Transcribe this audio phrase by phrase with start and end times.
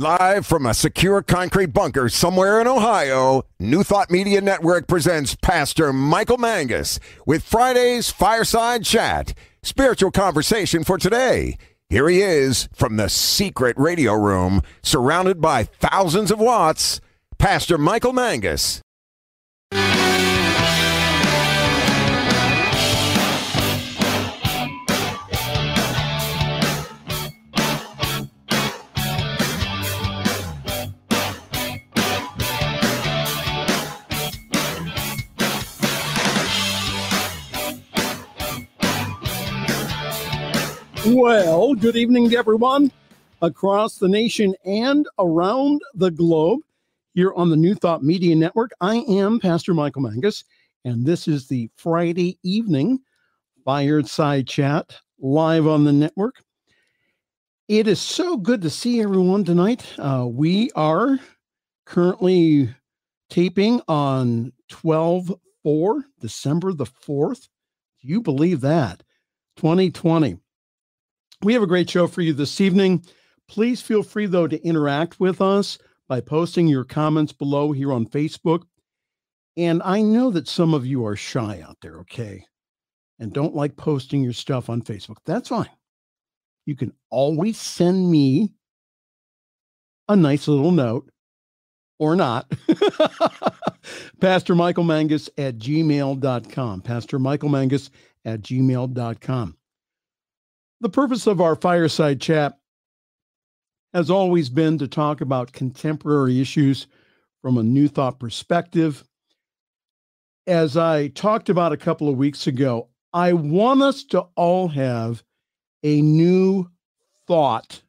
[0.00, 5.92] Live from a secure concrete bunker somewhere in Ohio, New Thought Media Network presents Pastor
[5.92, 9.34] Michael Mangus with Friday's Fireside Chat,
[9.64, 11.58] spiritual conversation for today.
[11.88, 17.00] Here he is from the secret radio room, surrounded by thousands of watts,
[17.38, 18.80] Pastor Michael Mangus.
[41.06, 42.90] Well, good evening to everyone
[43.40, 46.60] across the nation and around the globe
[47.14, 48.72] here on the New Thought Media Network.
[48.80, 50.44] I am Pastor Michael Mangus,
[50.84, 52.98] and this is the Friday evening
[53.64, 56.42] Fireside Chat live on the network.
[57.68, 59.86] It is so good to see everyone tonight.
[59.98, 61.20] Uh, we are
[61.86, 62.74] currently
[63.30, 67.48] taping on 12 4, December the 4th.
[68.02, 69.02] Do you believe that?
[69.56, 70.38] 2020.
[71.42, 73.04] We have a great show for you this evening.
[73.46, 78.06] Please feel free, though, to interact with us by posting your comments below here on
[78.06, 78.64] Facebook.
[79.56, 82.44] And I know that some of you are shy out there, okay?
[83.20, 85.16] And don't like posting your stuff on Facebook.
[85.24, 85.70] That's fine.
[86.66, 88.52] You can always send me
[90.08, 91.10] a nice little note
[91.98, 92.52] or not.
[94.20, 96.82] Pastor Michael Mangus at gmail.com.
[96.82, 97.90] Pastor Michael Mangus
[98.24, 99.57] at gmail.com.
[100.80, 102.58] The purpose of our fireside chat
[103.92, 106.86] has always been to talk about contemporary issues
[107.42, 109.04] from a new thought perspective.
[110.46, 115.22] As I talked about a couple of weeks ago, I want us to all have
[115.82, 116.70] a new
[117.26, 117.82] thought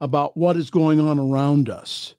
[0.00, 2.14] about what is going on around us,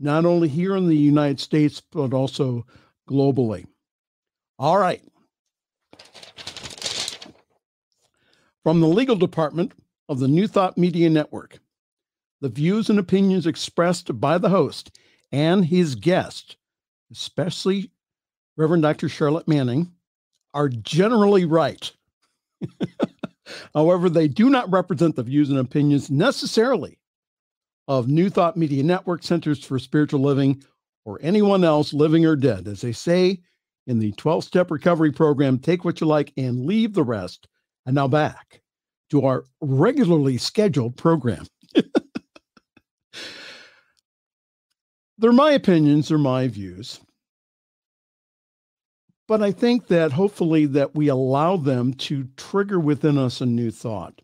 [0.00, 2.66] not only here in the United States, but also
[3.08, 3.66] globally.
[4.58, 5.02] All right.
[8.64, 9.72] From the legal department
[10.08, 11.58] of the New Thought Media Network,
[12.40, 14.98] the views and opinions expressed by the host
[15.30, 16.56] and his guest,
[17.12, 17.90] especially
[18.56, 19.10] Reverend Dr.
[19.10, 19.92] Charlette Manning,
[20.54, 21.92] are generally right.
[23.74, 26.98] However, they do not represent the views and opinions necessarily
[27.86, 30.64] of New Thought Media Network Centers for Spiritual Living
[31.04, 32.66] or anyone else living or dead.
[32.66, 33.42] As they say
[33.86, 37.46] in the 12 step recovery program, take what you like and leave the rest.
[37.86, 38.62] And now back
[39.10, 41.46] to our regularly scheduled program.
[45.18, 47.00] they're my opinions, they're my views.
[49.26, 53.70] But I think that hopefully that we allow them to trigger within us a new
[53.70, 54.20] thought,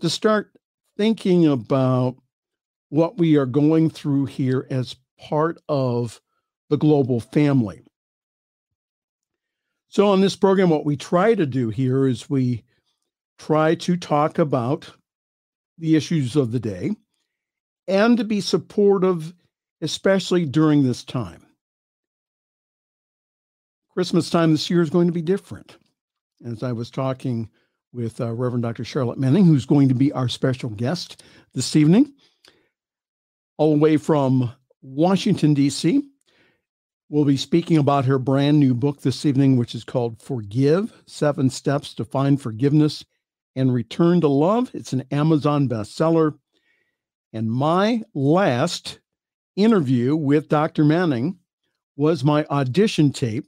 [0.00, 0.52] to start
[0.96, 2.16] thinking about
[2.88, 6.20] what we are going through here as part of
[6.70, 7.82] the global family.
[9.88, 12.64] So, on this program, what we try to do here is we
[13.40, 14.92] try to talk about
[15.78, 16.90] the issues of the day
[17.88, 19.32] and to be supportive,
[19.80, 21.46] especially during this time.
[23.94, 25.78] Christmas time this year is going to be different.
[26.44, 27.48] As I was talking
[27.92, 28.84] with uh, Reverend Dr.
[28.84, 31.22] Charlette Manning, who's going to be our special guest
[31.54, 32.12] this evening,
[33.56, 34.52] all the way from
[34.82, 36.02] Washington, D.C.
[37.08, 41.48] We'll be speaking about her brand new book this evening, which is called Forgive Seven
[41.50, 43.04] Steps to Find Forgiveness
[43.56, 44.70] and Return to Love.
[44.74, 46.34] It's an Amazon bestseller.
[47.32, 49.00] And my last
[49.56, 50.84] interview with Dr.
[50.84, 51.38] Manning
[51.96, 53.46] was my audition tape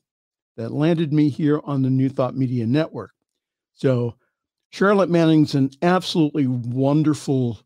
[0.57, 3.13] that landed me here on the New Thought Media Network.
[3.75, 4.17] So,
[4.71, 7.59] Charlette Manning's an absolutely wonderful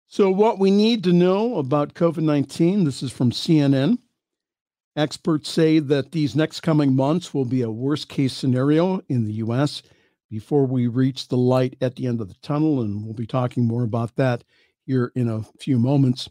[0.07, 3.97] So, what we need to know about COVID 19 this is from CNN.
[4.95, 9.33] Experts say that these next coming months will be a worst case scenario in the
[9.33, 9.81] U.S.
[10.29, 12.81] before we reach the light at the end of the tunnel.
[12.81, 14.43] And we'll be talking more about that
[14.85, 16.29] here in a few moments.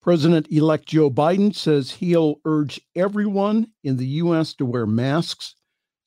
[0.00, 4.54] President elect Joe Biden says he'll urge everyone in the U.S.
[4.54, 5.54] to wear masks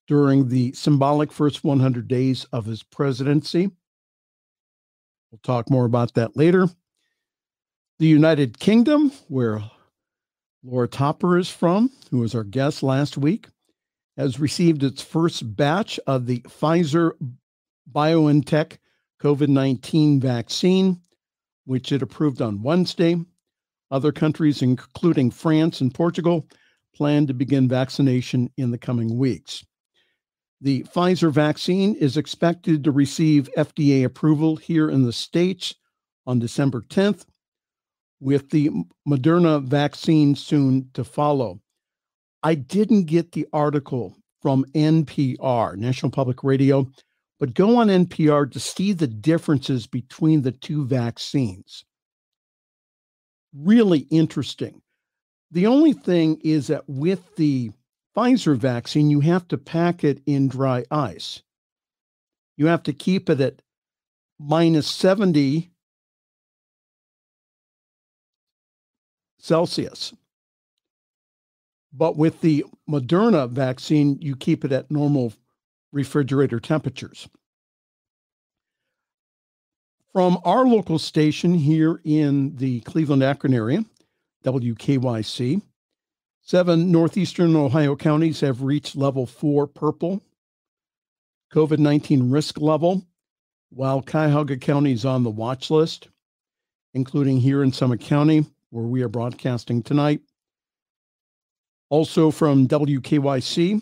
[0.08, 3.70] during the symbolic first 100 days of his presidency.
[5.30, 6.68] We'll talk more about that later.
[8.00, 9.62] The United Kingdom, where
[10.64, 13.48] Laura Topper is from, who was our guest last week,
[14.18, 17.12] has received its first batch of the Pfizer
[17.92, 18.78] BioNTech
[19.22, 21.02] COVID 19 vaccine,
[21.66, 23.18] which it approved on Wednesday.
[23.90, 26.48] Other countries, including France and Portugal,
[26.96, 29.66] plan to begin vaccination in the coming weeks.
[30.62, 35.74] The Pfizer vaccine is expected to receive FDA approval here in the States
[36.28, 37.26] on December 10th,
[38.22, 38.70] with the
[39.08, 41.60] Moderna vaccine soon to follow.
[42.44, 46.90] I didn't get the article from NPR, National Public Radio,
[47.40, 51.84] but go on NPR to see the differences between the two vaccines.
[53.54, 54.82] Really interesting.
[55.52, 57.72] The only thing is that with the
[58.16, 61.42] Pfizer vaccine, you have to pack it in dry ice.
[62.58, 63.62] You have to keep it at
[64.40, 65.72] minus 70
[69.42, 70.14] Celsius.
[71.94, 75.34] But with the Moderna vaccine, you keep it at normal
[75.92, 77.28] refrigerator temperatures.
[80.14, 83.84] From our local station here in the Cleveland Akron area,
[84.44, 85.62] WKYC,
[86.44, 90.22] Seven northeastern Ohio counties have reached level four purple
[91.54, 93.06] COVID 19 risk level,
[93.70, 96.10] while Cuyahoga County is on the watch list,
[96.94, 100.22] including here in Summit County, where we are broadcasting tonight.
[101.90, 103.82] Also from WKYC,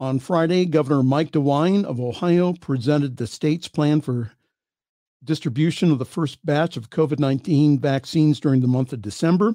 [0.00, 4.32] on Friday, Governor Mike DeWine of Ohio presented the state's plan for
[5.22, 9.54] distribution of the first batch of COVID 19 vaccines during the month of December.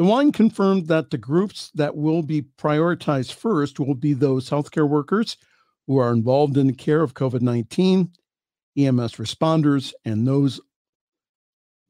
[0.00, 5.36] DeWine confirmed that the groups that will be prioritized first will be those healthcare workers
[5.86, 8.10] who are involved in the care of COVID 19,
[8.76, 10.60] EMS responders, and those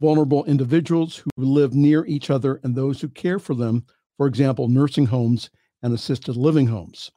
[0.02, 4.66] vulnerable individuals who live near each other and those who care for them, for example,
[4.66, 5.48] nursing homes
[5.80, 7.12] and assisted living homes.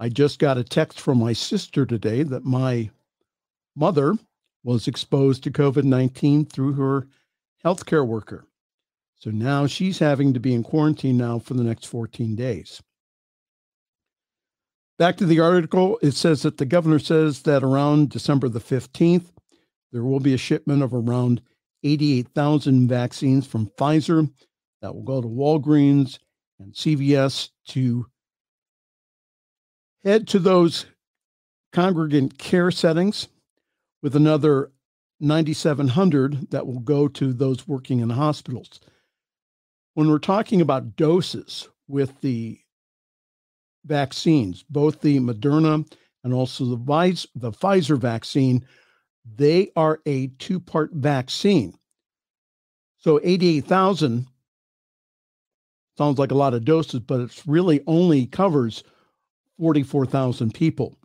[0.00, 2.90] I just got a text from my sister today that my
[3.76, 4.16] mother
[4.64, 7.06] was exposed to COVID 19 through her
[7.64, 8.44] healthcare worker.
[9.14, 12.82] So now she's having to be in quarantine now for the next 14 days.
[14.98, 19.26] Back to the article, it says that the governor says that around December the 15th,
[19.94, 21.40] there will be a shipment of around
[21.84, 24.28] 88,000 vaccines from Pfizer
[24.82, 26.18] that will go to Walgreens
[26.58, 28.04] and CVS to
[30.02, 30.86] head to those
[31.72, 33.28] congregant care settings
[34.02, 34.72] with another
[35.20, 38.80] 9,700 that will go to those working in hospitals.
[39.94, 42.58] When we're talking about doses with the
[43.86, 45.88] vaccines, both the Moderna
[46.24, 48.66] and also the, Pfizer vaccine,
[49.24, 51.74] they are a two part vaccine.
[52.98, 54.26] So 88,000
[55.96, 58.82] sounds like a lot of doses, but it really only covers
[59.58, 60.98] 44,000 people.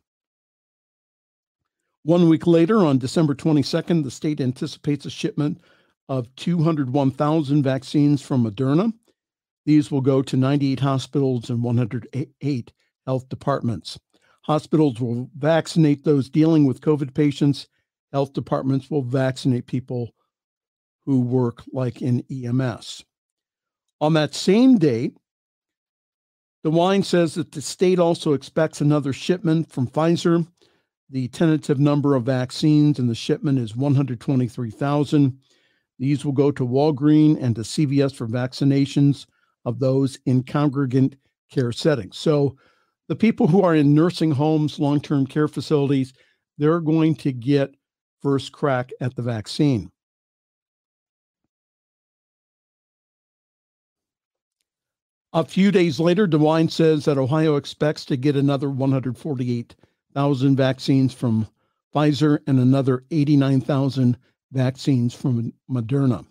[2.03, 5.61] One week later, on December 22nd, the state anticipates a shipment
[6.07, 8.93] of 201,000 vaccines from Moderna.
[9.65, 12.73] These will go to 98 hospitals and 108
[13.05, 13.99] health departments.
[14.43, 17.67] Hospitals will vaccinate those dealing with COVID patients.
[18.11, 20.09] Health departments will vaccinate people
[21.05, 23.03] who work like in EMS.
[24.01, 25.15] On that same date,
[26.65, 30.45] DeWine says that the state also expects another shipment from Pfizer.
[31.09, 35.39] The tentative number of vaccines in the shipment is 123,000.
[35.97, 39.25] These will go to Walgreen and to CVS for vaccinations
[39.65, 41.15] of those in congregant
[41.51, 42.17] care settings.
[42.17, 42.55] So
[43.07, 46.13] the people who are in nursing homes, long-term care facilities,
[46.57, 47.73] they're going to get
[48.21, 49.91] first crack at the vaccine.
[55.31, 61.47] A few days later, DeWine says that Ohio expects to get another 148,000 vaccines from
[61.93, 64.17] Pfizer and another 89,000
[64.51, 66.25] vaccines from Moderna.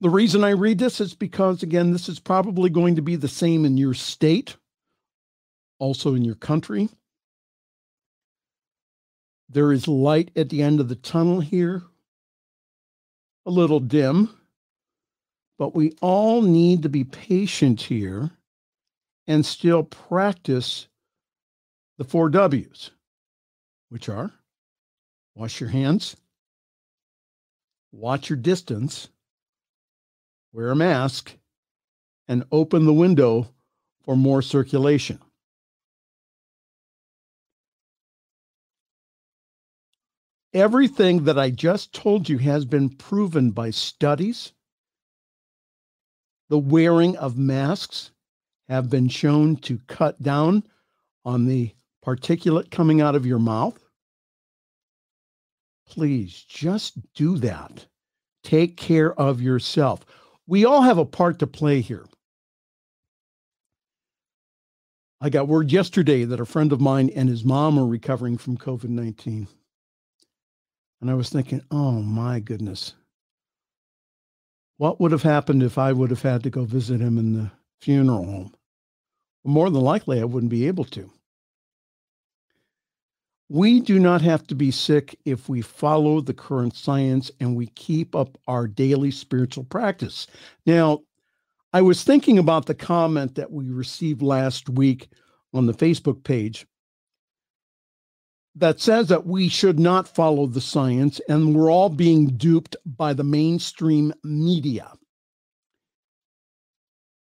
[0.00, 3.28] The reason I read this is because, again, this is probably going to be the
[3.28, 4.56] same in your state,
[5.78, 6.88] also in your country.
[9.52, 11.82] There is light at the end of the tunnel here,
[13.44, 14.30] a little dim,
[15.58, 18.30] but we all need to be patient here
[19.26, 20.86] and still practice
[21.98, 22.92] the four W's,
[23.88, 24.32] which are
[25.34, 26.16] wash your hands,
[27.90, 29.08] watch your distance,
[30.52, 31.34] wear a mask,
[32.28, 33.48] and open the window
[34.04, 35.18] for more circulation.
[40.52, 44.52] Everything that I just told you has been proven by studies.
[46.48, 48.10] The wearing of masks
[48.68, 50.64] have been shown to cut down
[51.24, 51.72] on the
[52.04, 53.78] particulate coming out of your mouth.
[55.88, 57.86] Please just do that.
[58.42, 60.04] Take care of yourself.
[60.46, 62.06] We all have a part to play here.
[65.20, 68.56] I got word yesterday that a friend of mine and his mom are recovering from
[68.56, 69.46] COVID 19.
[71.00, 72.94] And I was thinking, oh my goodness.
[74.76, 77.50] What would have happened if I would have had to go visit him in the
[77.80, 78.54] funeral home?
[79.44, 81.10] More than likely, I wouldn't be able to.
[83.48, 87.66] We do not have to be sick if we follow the current science and we
[87.68, 90.26] keep up our daily spiritual practice.
[90.66, 91.00] Now,
[91.72, 95.08] I was thinking about the comment that we received last week
[95.52, 96.66] on the Facebook page
[98.56, 103.12] that says that we should not follow the science and we're all being duped by
[103.12, 104.92] the mainstream media.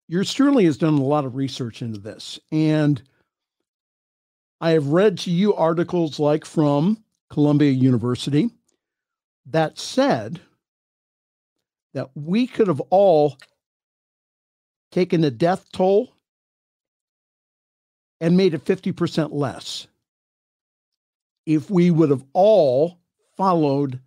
[0.09, 2.39] Yours truly has done a lot of research into this.
[2.51, 3.01] And
[4.61, 8.51] I have read to you articles like from Columbia University
[9.47, 10.41] that said
[11.95, 13.37] that we could have all
[14.93, 16.13] taken the death toll
[18.21, 19.87] and made it 50% less
[21.47, 22.99] if we would have all
[23.37, 24.01] followed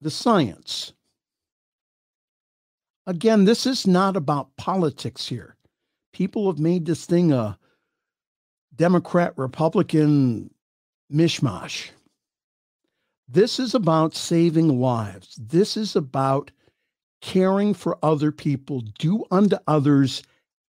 [0.00, 0.92] the science.
[3.06, 5.56] Again, this is not about politics here.
[6.12, 7.58] People have made this thing a
[8.74, 10.50] Democrat Republican
[11.12, 11.90] mishmash.
[13.28, 15.36] This is about saving lives.
[15.40, 16.50] This is about
[17.20, 18.82] caring for other people.
[18.98, 20.22] Do unto others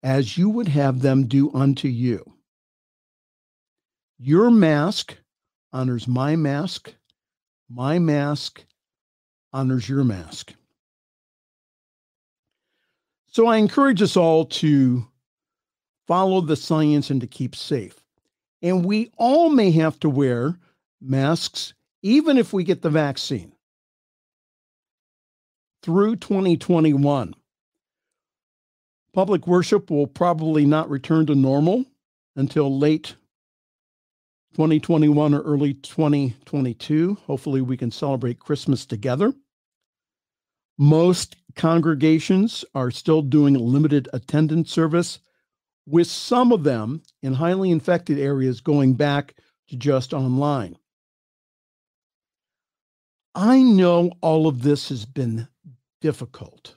[0.02, 2.24] as you would have them do unto you.
[4.18, 5.16] Your mask
[5.72, 6.94] honors my mask.
[7.68, 8.64] My mask
[9.52, 10.54] honors your mask.
[13.28, 15.06] So I encourage us all to
[16.08, 18.04] follow the science and to keep safe.
[18.62, 20.58] And we all may have to wear
[21.00, 21.72] masks,
[22.02, 23.52] even if we get the vaccine
[25.82, 27.34] through 2021.
[29.12, 31.84] Public worship will probably not return to normal
[32.36, 33.16] until late
[34.54, 37.16] 2021 or early 2022.
[37.26, 39.32] Hopefully, we can celebrate Christmas together.
[40.78, 45.18] Most congregations are still doing limited attendance service,
[45.86, 49.34] with some of them in highly infected areas going back
[49.68, 50.76] to just online.
[53.34, 55.48] I know all of this has been
[56.00, 56.74] difficult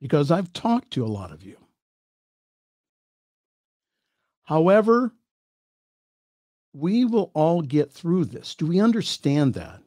[0.00, 1.56] because I've talked to a lot of you.
[4.50, 5.12] However,
[6.74, 8.56] we will all get through this.
[8.56, 9.80] Do we understand that?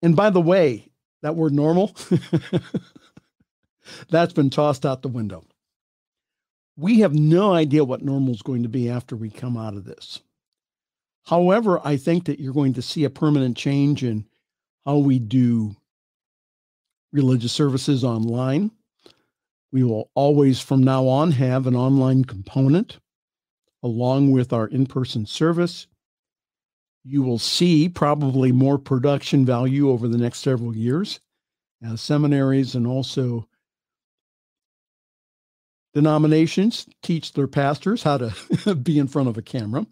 [0.00, 0.88] And by the way,
[1.20, 1.94] that word normal,
[4.08, 5.44] that's been tossed out the window.
[6.78, 9.84] We have no idea what normal is going to be after we come out of
[9.84, 10.20] this.
[11.26, 14.24] However, I think that you're going to see a permanent change in
[14.86, 15.76] how we do
[17.12, 18.70] religious services online.
[19.72, 22.98] We will always, from now on, have an online component
[23.82, 25.86] along with our in person service.
[27.04, 31.20] You will see probably more production value over the next several years
[31.82, 33.48] as seminaries and also
[35.94, 39.86] denominations teach their pastors how to be in front of a camera.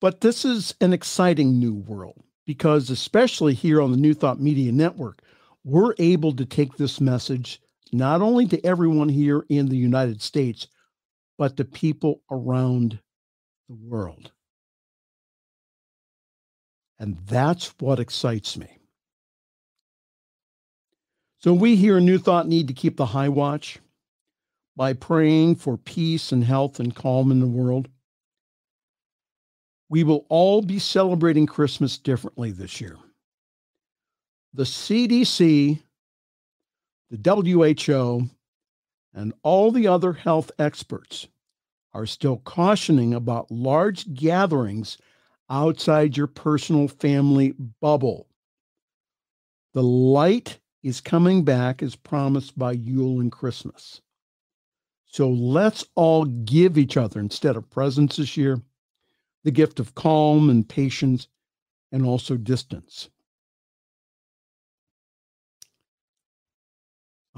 [0.00, 4.72] But this is an exciting new world because, especially here on the New Thought Media
[4.72, 5.22] Network,
[5.64, 7.60] we're able to take this message
[7.92, 10.68] not only to everyone here in the United States,
[11.36, 12.98] but to people around
[13.68, 14.32] the world.
[16.98, 18.78] And that's what excites me.
[21.40, 23.78] So, we here in New Thought need to keep the high watch
[24.76, 27.88] by praying for peace and health and calm in the world.
[29.88, 32.96] We will all be celebrating Christmas differently this year
[34.52, 35.80] the CDC,
[37.10, 38.28] the WHO,
[39.14, 41.28] and all the other health experts
[41.92, 44.98] are still cautioning about large gatherings
[45.50, 48.28] outside your personal family bubble.
[49.74, 54.00] The light is coming back as promised by Yule and Christmas.
[55.06, 58.60] So let's all give each other, instead of presents this year,
[59.44, 61.28] the gift of calm and patience
[61.90, 63.08] and also distance.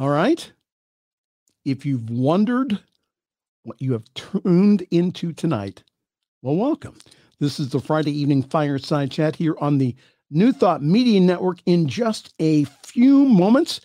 [0.00, 0.50] All right.
[1.66, 2.80] If you've wondered
[3.64, 5.84] what you have tuned into tonight,
[6.40, 6.96] well, welcome.
[7.38, 9.94] This is the Friday evening fireside chat here on the
[10.30, 11.58] New Thought Media Network.
[11.66, 13.82] In just a few moments,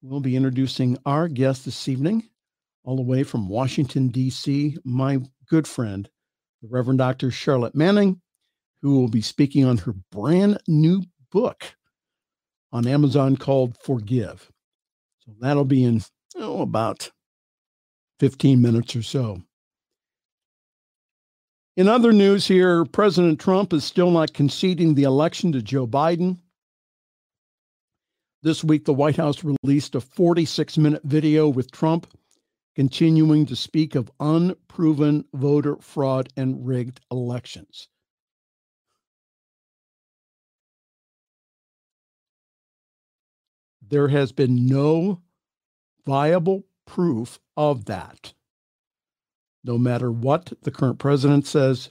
[0.00, 2.30] we'll be introducing our guest this evening,
[2.84, 5.18] all the way from Washington, D.C., my
[5.50, 6.08] good friend,
[6.62, 7.30] the Reverend Dr.
[7.30, 8.22] Charlette Manning,
[8.80, 11.76] who will be speaking on her brand new book
[12.72, 14.50] on Amazon called Forgive.
[15.24, 16.02] So that'll be in
[16.36, 17.10] oh, about
[18.18, 19.42] 15 minutes or so.
[21.76, 26.38] In other news here, President Trump is still not conceding the election to Joe Biden.
[28.42, 32.12] This week, the White House released a 46 minute video with Trump
[32.74, 37.88] continuing to speak of unproven voter fraud and rigged elections.
[43.92, 45.20] There has been no
[46.06, 48.32] viable proof of that.
[49.64, 51.90] No matter what the current president says,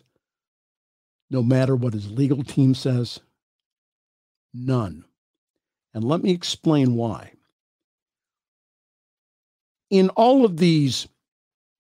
[1.29, 3.19] no matter what his legal team says,
[4.51, 5.05] none.
[5.93, 7.33] And let me explain why.
[9.91, 11.07] In all of these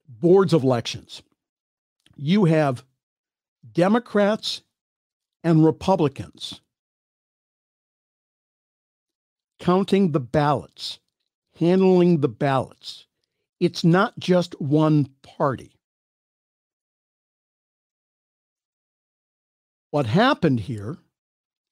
[0.07, 1.23] boards of elections,
[2.15, 2.85] you have
[3.73, 4.61] Democrats
[5.43, 6.61] and Republicans
[9.61, 10.99] counting the ballots,
[11.57, 13.05] handling the ballots.
[13.59, 15.71] It's not just one party.
[19.91, 20.97] What happened here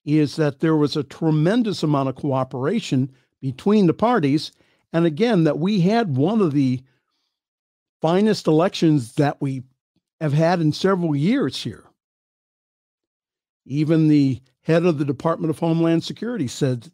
[0.05, 3.11] is that there was a tremendous amount of cooperation
[3.41, 4.51] between the parties.
[4.93, 6.81] And again, that we had one of the
[8.01, 9.63] finest elections that we
[10.21, 11.85] have had in several years here.
[13.65, 16.91] Even the head of the Department of Homeland Security said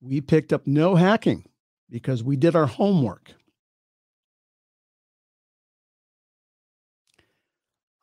[0.00, 1.44] we picked up no hacking
[1.90, 3.32] because we did our homework.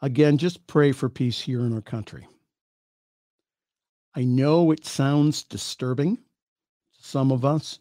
[0.02, 2.28] Again, just pray for peace here in our country.
[4.14, 6.22] I know it sounds disturbing to
[7.00, 7.80] some of us,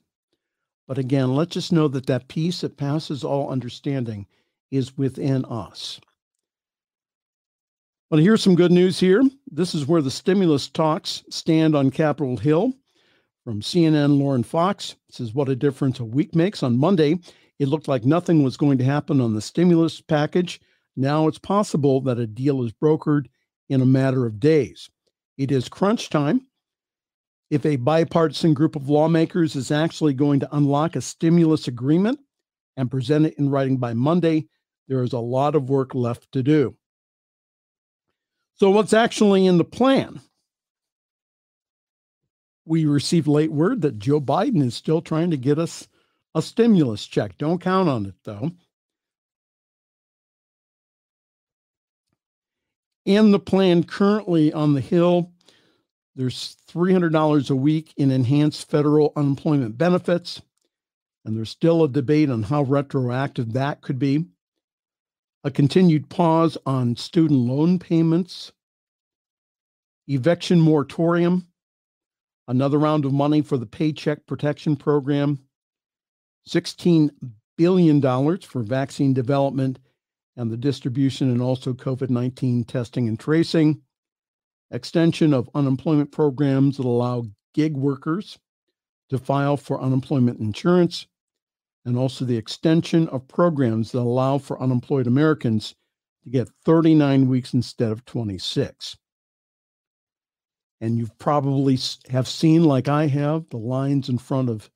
[0.87, 4.27] but again, let's just know that that peace that passes all understanding
[4.71, 6.01] is within us.
[8.11, 9.23] Well, here's some good news here.
[9.51, 12.73] This is where the stimulus talks stand on Capitol Hill.
[13.45, 16.63] From CNN, Lauren Fox says, What a difference a week makes.
[16.63, 17.19] On Monday,
[17.59, 20.61] it looked like nothing was going to happen on the stimulus package.
[20.97, 23.27] Now it's possible that a deal is brokered
[23.69, 24.89] in a matter of days.
[25.37, 26.47] It is crunch time.
[27.51, 32.21] If a bipartisan group of lawmakers is actually going to unlock a stimulus agreement
[32.79, 34.49] and present it in writing by Monday,
[34.89, 36.77] there is a lot of work left to do.
[38.55, 40.21] So, what's actually in the plan?
[42.67, 45.89] We received late word that Joe Biden is still trying to get us
[46.35, 47.37] a stimulus check.
[47.39, 48.51] Don't count on it, though.
[53.05, 55.31] In the plan currently on the Hill,
[56.17, 60.41] there's $300 a week in enhanced federal unemployment benefits.
[61.25, 64.27] And there's still a debate on how retroactive that could be.
[65.43, 68.53] A continued pause on student loan payments,
[70.09, 71.47] eviction moratorium,
[72.47, 75.39] another round of money for the Paycheck Protection Program,
[76.49, 77.11] $16
[77.57, 78.01] billion
[78.39, 79.79] for vaccine development
[80.37, 83.81] and the distribution, and also COVID 19 testing and tracing,
[84.71, 88.39] extension of unemployment programs that allow gig workers
[89.11, 91.07] to file for unemployment insurance,
[91.85, 95.75] and also the extension of programs that allow for unemployed Americans
[96.25, 98.97] to get 39 weeks instead of 26
[100.85, 101.79] and you've probably
[102.11, 104.71] have seen like I have the lines in front of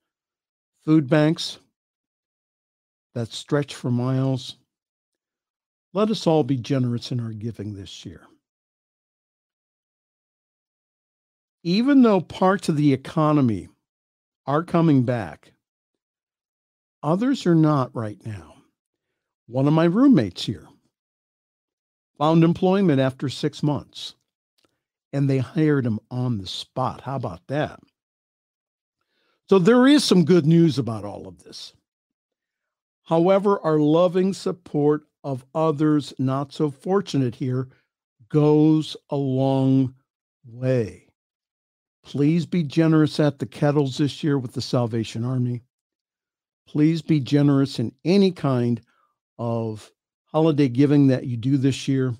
[0.82, 1.58] food banks
[3.14, 4.56] that stretch for miles.
[5.92, 8.22] Let us all be generous in our giving this year.
[11.62, 13.68] Even though parts of the economy
[14.46, 15.52] are coming back,
[17.02, 18.54] others are not right now.
[19.46, 20.68] One of my roommates here
[22.16, 24.14] found employment after six months
[25.12, 27.02] and they hired him on the spot.
[27.02, 27.80] How about that?
[29.48, 31.72] So there is some good news about all of this.
[33.04, 37.68] However, our loving support of others not so fortunate here
[38.28, 39.94] goes a long
[40.44, 41.06] way.
[42.04, 45.62] Please be generous at the kettles this year with the Salvation Army.
[46.66, 48.80] Please be generous in any kind
[49.38, 49.90] of
[50.26, 52.14] holiday giving that you do this year.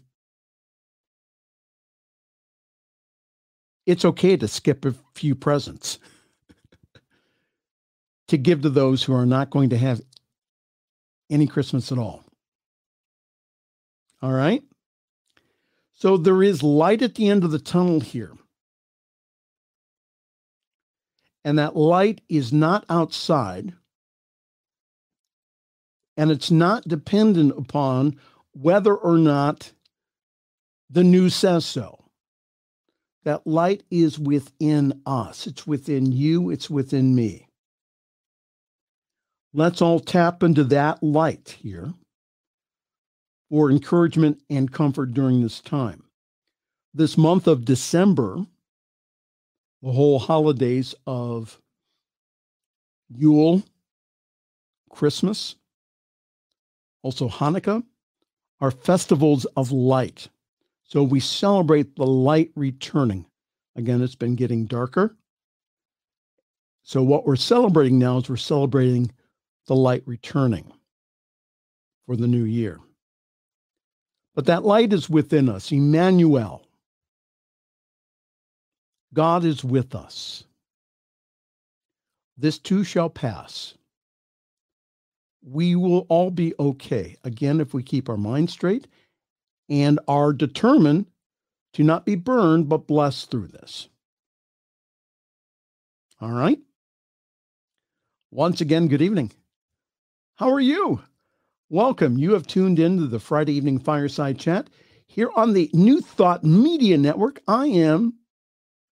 [3.89, 5.99] It's okay to skip a few presents
[8.29, 10.01] to give to those who are not going to have
[11.31, 12.23] any Christmas at all.
[14.23, 14.63] All right?
[15.95, 18.33] So there is light at the end of the tunnel here.
[21.49, 23.73] and that light is not outside
[26.15, 28.17] and it's not dependent upon
[28.53, 29.73] whether or not
[30.91, 31.98] the news says so.
[33.29, 37.47] That light is within us, it's within you, it's within me.
[39.53, 41.93] Let's all tap into that light here
[43.51, 46.05] for encouragement and comfort during this time.
[46.95, 48.47] This month of December
[49.83, 51.61] the whole holidays of
[53.15, 53.63] Yule,
[54.89, 55.55] Christmas,
[57.03, 57.85] also Hanukkah,
[58.63, 60.31] are festivals of light.
[60.89, 63.27] So we celebrate the light returning.
[63.77, 65.17] Again, it's been getting darker.
[66.83, 69.13] So what we're celebrating now is we're celebrating
[69.67, 70.73] the light returning
[72.07, 72.81] for the new year.
[74.35, 76.65] But that light is within us, Emmanuel.
[79.13, 80.45] God is with us.
[82.39, 83.75] This too shall pass.
[85.43, 87.17] We will all be okay.
[87.25, 88.87] Again, if we keep our mind straight
[89.69, 91.07] and are determined
[91.75, 93.89] to not be burned, but blessed through this.
[96.21, 96.59] All right.
[98.31, 99.31] Once again, good evening.
[100.37, 101.01] How are you?
[101.71, 102.19] Welcome.
[102.19, 104.69] You have tuned in to the Friday evening fireside chat
[105.07, 107.41] here on the New Thought Media Network.
[107.47, 108.15] I am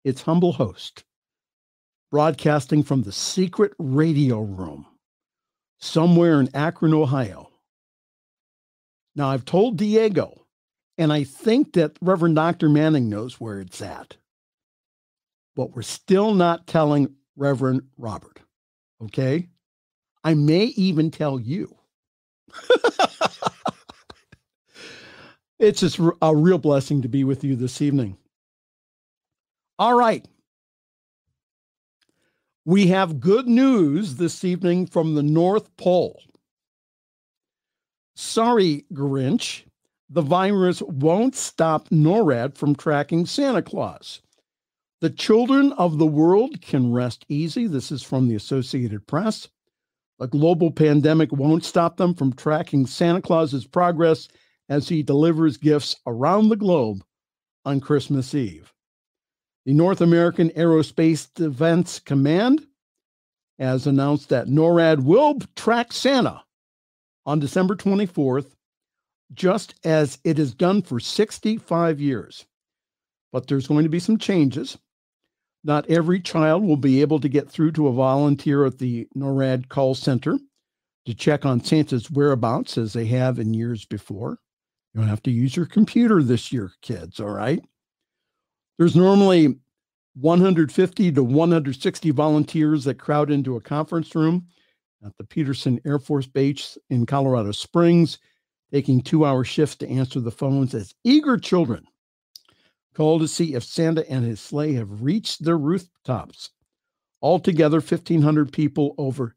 [0.03, 1.03] its humble host,
[2.11, 4.85] broadcasting from the secret radio room
[5.79, 7.49] somewhere in Akron, Ohio.
[9.15, 10.42] Now, I've told Diego,
[11.03, 12.69] and I think that Reverend Dr.
[12.69, 14.15] Manning knows where it's at,
[15.53, 18.39] but we're still not telling Reverend Robert.
[19.03, 19.49] Okay.
[20.23, 21.75] I may even tell you.
[25.59, 28.15] it's just a real blessing to be with you this evening.
[29.77, 30.25] All right.
[32.63, 36.23] We have good news this evening from the North Pole.
[38.15, 39.63] Sorry, Grinch,
[40.13, 44.21] the virus won't stop NORAD from tracking Santa Claus.
[45.01, 47.65] The children of the world can rest easy.
[47.65, 49.47] This is from the Associated Press.
[50.19, 54.27] A global pandemic won't stop them from tracking Santa Claus's progress
[54.69, 57.03] as he delivers gifts around the globe
[57.65, 58.71] on Christmas Eve.
[59.65, 62.67] The North American Aerospace Defense Command
[63.57, 66.43] has announced that NORAD will track Santa
[67.25, 68.51] on December 24th,
[69.33, 72.45] just as it has done for 65 years.
[73.31, 74.77] But there's going to be some changes.
[75.63, 79.69] Not every child will be able to get through to a volunteer at the NORAD
[79.69, 80.37] call center
[81.05, 84.39] to check on Santa's whereabouts as they have in years before.
[84.93, 87.63] You don't have to use your computer this year, kids, all right?
[88.77, 89.55] There's normally
[90.15, 94.47] 150 to 160 volunteers that crowd into a conference room
[95.05, 98.19] at the Peterson Air Force Base in Colorado Springs,
[98.73, 101.85] taking two hour shifts to answer the phones as eager children
[102.93, 106.51] call to see if Santa and his sleigh have reached their rooftops.
[107.21, 109.35] Altogether, 1,500 people over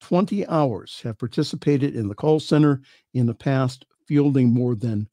[0.00, 2.80] 20 hours have participated in the call center
[3.14, 5.08] in the past, fielding more than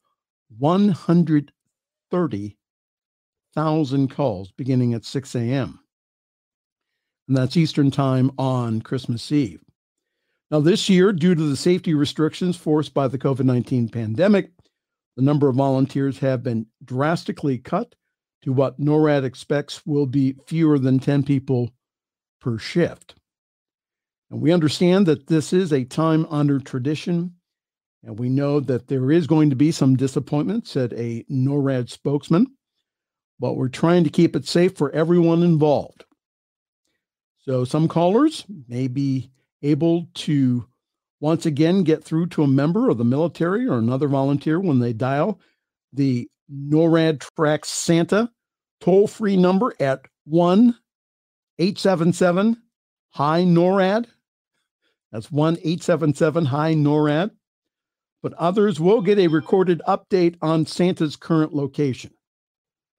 [0.58, 2.56] 130
[3.54, 5.80] thousand calls beginning at 6 a.m.
[7.26, 9.65] And that's Eastern Time on Christmas Eve.
[10.50, 14.50] Now, this year, due to the safety restrictions forced by the COVID 19 pandemic,
[15.16, 17.94] the number of volunteers have been drastically cut
[18.42, 21.70] to what NORAD expects will be fewer than 10 people
[22.40, 23.16] per shift.
[24.30, 27.34] And we understand that this is a time honored tradition,
[28.04, 32.56] and we know that there is going to be some disappointment, said a NORAD spokesman
[33.38, 36.04] but we're trying to keep it safe for everyone involved.
[37.38, 39.30] So some callers may be
[39.62, 40.66] able to
[41.20, 44.92] once again get through to a member of the military or another volunteer when they
[44.92, 45.40] dial
[45.92, 48.30] the NORAD Tracks Santa
[48.80, 50.76] toll free number at 1
[51.58, 52.62] 877
[53.10, 54.06] Hi NORAD.
[55.10, 57.30] That's 1 877 High NORAD.
[58.22, 62.10] But others will get a recorded update on Santa's current location.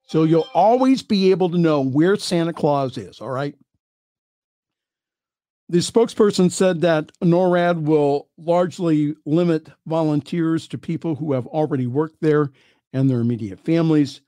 [0.08, 3.54] So you'll always be able to know where Santa Claus is, all right?
[5.70, 12.22] The spokesperson said that NORAD will largely limit volunteers to people who have already worked
[12.22, 12.52] there
[12.94, 14.22] and their immediate families,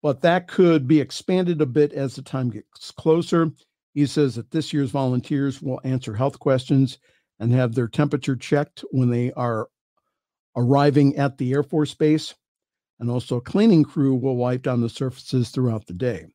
[0.00, 3.50] but that could be expanded a bit as the time gets closer.
[3.94, 6.98] He says that this year's volunteers will answer health questions
[7.40, 9.68] and have their temperature checked when they are
[10.54, 12.34] arriving at the Air Force Base.
[13.00, 16.26] And also, a cleaning crew will wipe down the surfaces throughout the day.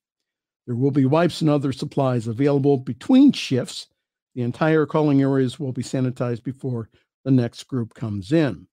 [0.66, 3.88] There will be wipes and other supplies available between shifts.
[4.36, 6.90] The entire calling areas will be sanitized before
[7.24, 8.68] the next group comes in.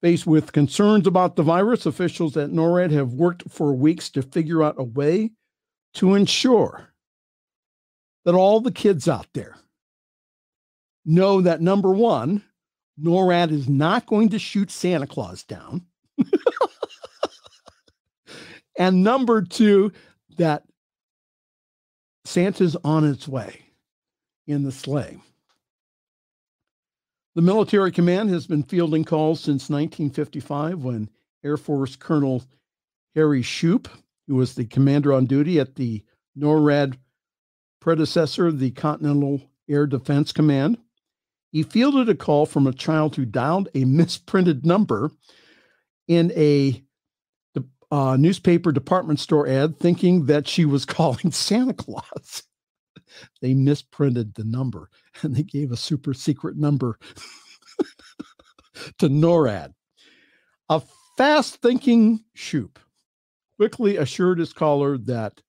[0.00, 4.62] Faced with concerns about the virus, officials at NORAD have worked for weeks to figure
[4.62, 5.32] out a way
[5.94, 6.94] to ensure
[8.24, 9.56] that all the kids out there
[11.04, 12.42] know that number one,
[13.02, 15.84] NORAD is not going to shoot Santa Claus down.
[18.78, 19.92] and number two,
[20.38, 20.62] that
[22.24, 23.69] Santa's on its way
[24.50, 25.18] in the sleigh.
[27.34, 31.08] The military command has been fielding calls since 1955 when
[31.44, 32.42] Air Force Colonel
[33.14, 33.86] Harry Shoup,
[34.26, 36.02] who was the commander on duty at the
[36.36, 36.96] NORAD
[37.80, 40.78] predecessor, the Continental Air Defense Command,
[41.52, 45.10] he fielded a call from a child who dialed a misprinted number
[46.06, 46.82] in a
[47.92, 52.44] uh, newspaper department store ad thinking that she was calling Santa Claus.
[53.40, 54.90] They misprinted the number
[55.22, 56.98] and they gave a super secret number
[58.98, 59.72] to NORAD.
[60.68, 60.82] A
[61.16, 62.76] fast thinking Shoup
[63.56, 65.42] quickly assured his caller that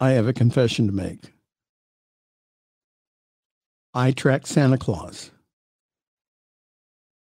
[0.00, 1.32] I have a confession to make.
[3.94, 5.30] I track Santa Claus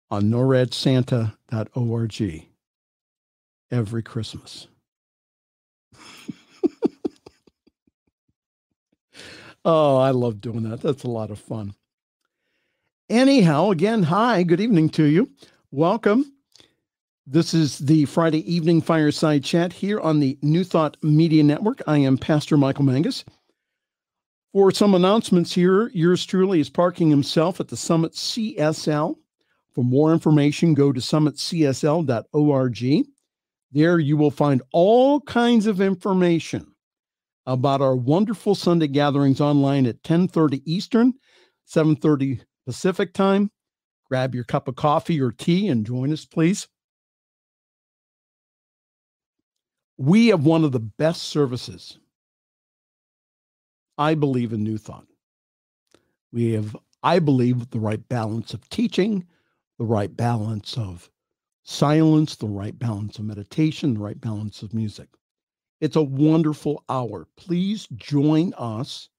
[0.10, 2.48] on noradsanta.org
[3.72, 4.68] every Christmas.
[9.66, 10.82] oh, I love doing that.
[10.82, 11.74] That's a lot of fun.
[13.10, 15.32] Anyhow, again, hi, good evening to you.
[15.72, 16.34] Welcome
[17.30, 21.82] this is the Friday evening fireside chat here on the New Thought Media Network.
[21.86, 23.26] I am Pastor Michael Mangus.
[24.54, 29.18] For some announcements here, yours truly is parking himself at the Summit CSL.
[29.78, 33.06] For more information, go to summitcsl.org.
[33.72, 36.74] There you will find all kinds of information
[37.46, 41.14] about our wonderful Sunday gatherings online at 10:30 Eastern,
[41.64, 43.52] 7:30 Pacific time.
[44.06, 46.68] Grab your cup of coffee or tea and join us, please.
[49.96, 52.00] We have one of the best services.
[53.96, 55.06] I believe in New Thought.
[56.32, 59.28] We have, I believe, the right balance of teaching,
[59.78, 61.10] the right balance of
[61.64, 65.10] silence, the right balance of meditation, the right balance of music.
[65.80, 67.28] It's a wonderful hour.
[67.38, 69.10] Please join us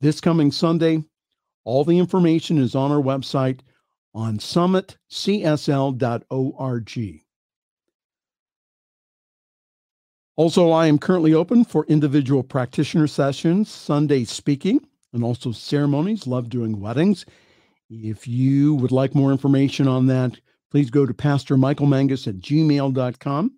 [0.00, 1.02] this coming Sunday.
[1.64, 3.60] All the information is on our website
[4.14, 7.22] on summitcsl.org.
[10.36, 14.80] Also, I am currently open for individual practitioner sessions, Sunday speaking,
[15.12, 16.26] and also ceremonies.
[16.26, 17.26] Love doing weddings.
[17.90, 20.38] If you would like more information on that,
[20.70, 23.52] please go to Pastor Michael Mangus at gmail.com.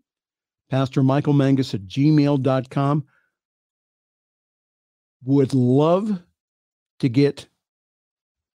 [0.71, 3.05] Pastor Michael Mangus at gmail.com.
[5.25, 6.23] Would love
[7.01, 7.47] to get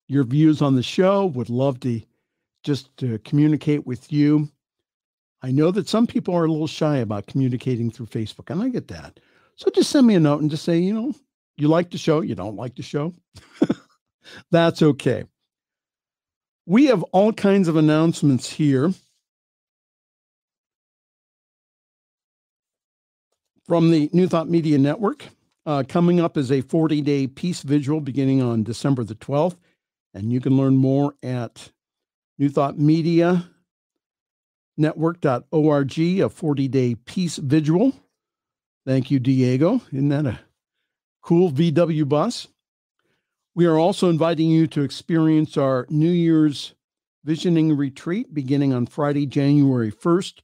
[0.06, 2.00] your views on the show, would love to
[2.62, 4.48] just to communicate with you.
[5.42, 8.68] I know that some people are a little shy about communicating through Facebook, and I
[8.68, 9.18] get that.
[9.56, 11.14] So just send me a note and just say, you know,
[11.56, 13.12] you like the show, you don't like the show.
[14.50, 15.24] That's okay.
[16.66, 18.92] We have all kinds of announcements here.
[23.66, 25.26] From the New Thought Media Network.
[25.66, 29.56] Uh, coming up is a 40 day peace vigil beginning on December the 12th.
[30.12, 31.70] And you can learn more at
[32.38, 33.48] New Thought Media
[34.76, 37.92] network.org, a 40 day peace vigil.
[38.86, 39.80] Thank you, Diego.
[39.92, 40.40] Isn't that a
[41.22, 42.48] cool VW bus?
[43.56, 46.74] We are also inviting you to experience our New Year's
[47.22, 50.40] Visioning Retreat beginning on Friday, January 1st.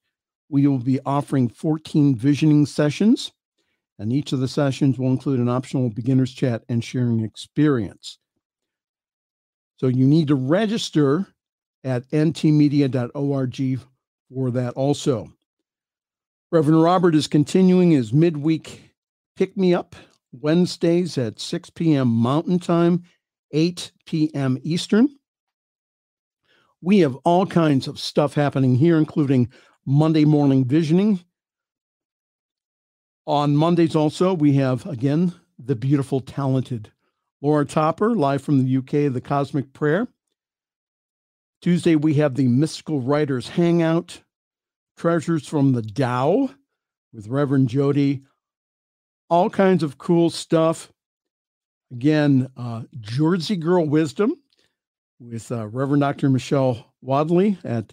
[0.49, 3.33] We will be offering 14 visioning sessions,
[3.99, 8.19] and each of the sessions will include an optional beginner's chat and sharing experience.
[9.79, 11.27] So you need to register
[11.83, 13.81] at ntmedia.org
[14.33, 15.33] for that also.
[16.53, 18.93] Reverend Robert is continuing his midweek
[19.35, 19.97] pick me up
[20.33, 22.09] Wednesdays at 6 p.m.
[22.09, 23.03] Mountain Time,
[23.53, 24.59] 8 p.m.
[24.63, 25.09] Eastern.
[26.81, 29.51] We have all kinds of stuff happening here, including
[29.85, 31.21] Monday morning visioning.
[33.27, 36.91] On Mondays, also, we have again the beautiful, talented
[37.43, 40.09] Laura Topper, live from the UK, the Cosmic Prayer.
[41.63, 44.23] Tuesday, we have the Mystical Writers Hangout,
[44.97, 46.51] Treasures from the Tao
[47.13, 48.23] with Reverend Jody.
[49.31, 50.93] All kinds of cool stuff.
[51.93, 54.35] Again, uh, Jersey Girl Wisdom
[55.21, 56.29] with uh, Reverend Dr.
[56.29, 57.93] Michelle Wadley at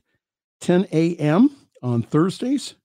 [0.61, 1.55] 10 a.m.
[1.81, 2.75] on Thursdays.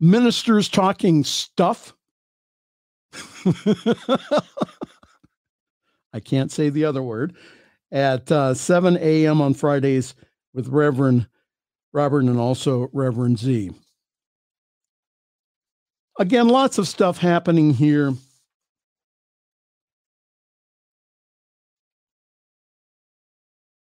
[0.00, 1.94] Ministers Talking Stuff.
[6.12, 7.34] I can't say the other word.
[7.90, 9.40] At uh, 7 a.m.
[9.40, 10.14] on Fridays
[10.52, 11.28] with Reverend
[11.92, 13.70] Robert and also Reverend Z.
[16.18, 18.14] Again, lots of stuff happening here.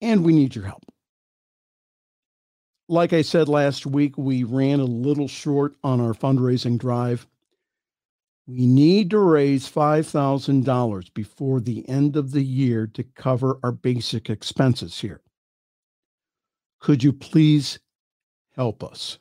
[0.00, 0.82] And we need your help.
[2.88, 7.26] Like I said last week, we ran a little short on our fundraising drive.
[8.46, 14.28] We need to raise $5,000 before the end of the year to cover our basic
[14.28, 15.22] expenses here.
[16.80, 17.78] Could you please
[18.54, 19.18] help us?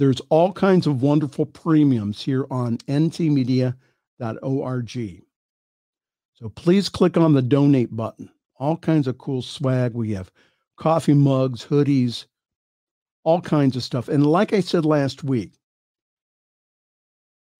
[0.00, 3.74] There's all kinds of wonderful premiums here on ntmedia.org.
[6.32, 8.30] So please click on the donate button.
[8.58, 9.92] All kinds of cool swag.
[9.92, 10.32] We have
[10.78, 12.24] coffee mugs, hoodies,
[13.24, 14.08] all kinds of stuff.
[14.08, 15.52] And like I said last week,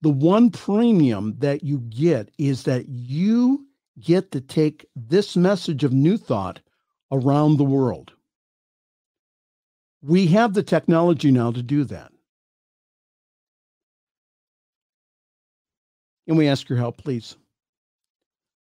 [0.01, 3.67] the one premium that you get is that you
[4.01, 6.61] get to take this message of New Thought
[7.13, 8.13] around the world.
[10.01, 12.11] We have the technology now to do that.
[16.31, 17.37] And we ask your help, please.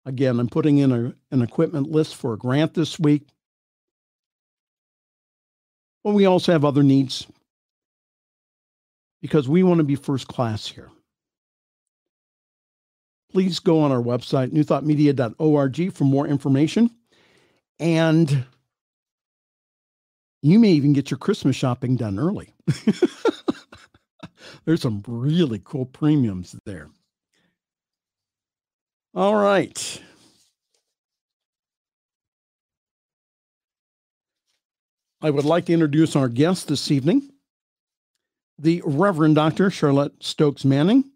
[0.04, 3.22] Again, I'm putting in a, an equipment list for a grant this week.
[6.04, 7.26] But we also have other needs
[9.22, 10.90] because we want to be first class here
[13.30, 16.90] please go on our website, newthoughtmedia.org, for more information.
[17.78, 18.44] And
[20.42, 22.52] you may even get your Christmas shopping done early.
[24.64, 26.88] There's some really cool premiums there.
[29.12, 30.00] All right.
[35.20, 37.28] I would like to introduce our guest this evening,
[38.56, 39.68] the Reverend Dr.
[39.68, 41.10] Charlette Stokes Manning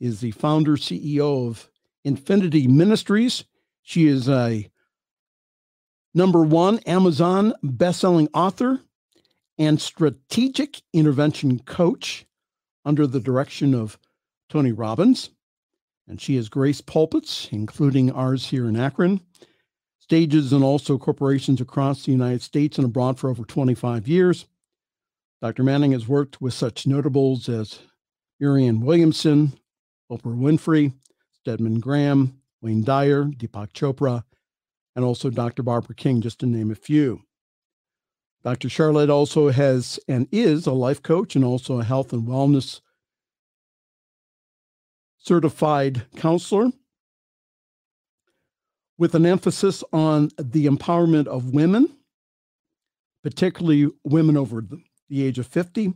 [0.00, 1.68] is the founder CEO of
[2.02, 3.44] Infinity Ministries.
[3.82, 4.70] She is a
[6.14, 8.80] number one Amazon bestselling author
[9.58, 12.24] and strategic intervention coach
[12.86, 13.98] under the direction of
[14.48, 15.28] Tony Robbins.
[16.06, 19.20] And she has graced pulpits, including ours here in Akron,
[19.98, 24.46] stages, and also corporations across the United States and abroad for over 25 years.
[25.40, 25.62] Dr.
[25.62, 27.78] Manning has worked with such notables as
[28.38, 29.52] Marianne Williamson,
[30.10, 30.92] Oprah Winfrey,
[31.32, 34.24] Stedman Graham, Wayne Dyer, Deepak Chopra,
[34.96, 35.62] and also Dr.
[35.62, 37.22] Barbara King, just to name a few.
[38.42, 38.68] Dr.
[38.68, 42.80] Charlette also has and is a life coach and also a health and wellness
[45.24, 46.70] certified counselor
[48.98, 51.88] with an emphasis on the empowerment of women,
[53.22, 54.62] particularly women over
[55.08, 55.94] the age of 50,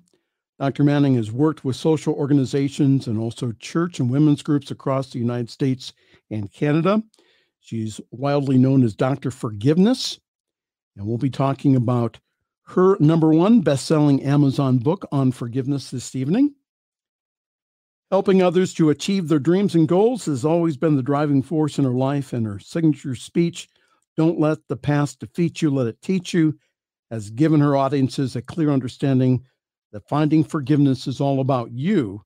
[0.59, 0.83] Dr.
[0.83, 5.51] Manning has worked with social organizations and also church and women's groups across the United
[5.51, 5.93] States
[6.31, 7.03] and Canada.
[7.61, 9.31] She's widely known as Dr.
[9.31, 10.19] Forgiveness,
[10.97, 12.19] and we'll be talking about
[12.69, 16.55] her number one best selling Amazon book on forgiveness this evening.
[18.11, 21.85] Helping others to achieve their dreams and goals has always been the driving force in
[21.85, 23.69] her life, and her signature speech,
[24.17, 26.59] Don't Let the Past Defeat You, Let It Teach You,
[27.11, 29.45] has given her audiences a clear understanding
[29.93, 32.23] that finding forgiveness is all about you,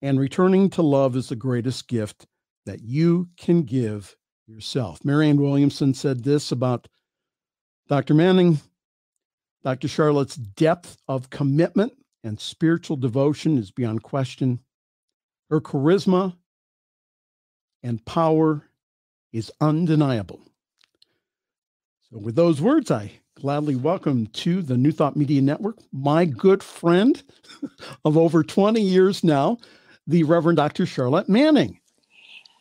[0.00, 2.26] and returning to love is the greatest gift
[2.64, 5.04] that you can give yourself.
[5.04, 6.88] Marianne Williamson said this about
[7.88, 8.14] Dr.
[8.14, 8.60] Manning
[9.62, 9.88] Dr.
[9.88, 11.94] Charlette's depth of commitment
[12.24, 14.58] and spiritual devotion is beyond question.
[15.50, 16.34] Her charisma
[17.82, 18.68] and power
[19.32, 20.40] is undeniable.
[22.10, 26.62] So, with those words, I gladly welcome to the New Thought Media Network my good
[26.62, 27.22] friend
[28.04, 29.58] of over 20 years now,
[30.06, 30.86] the Reverend Dr.
[30.86, 31.78] Charlette Manning.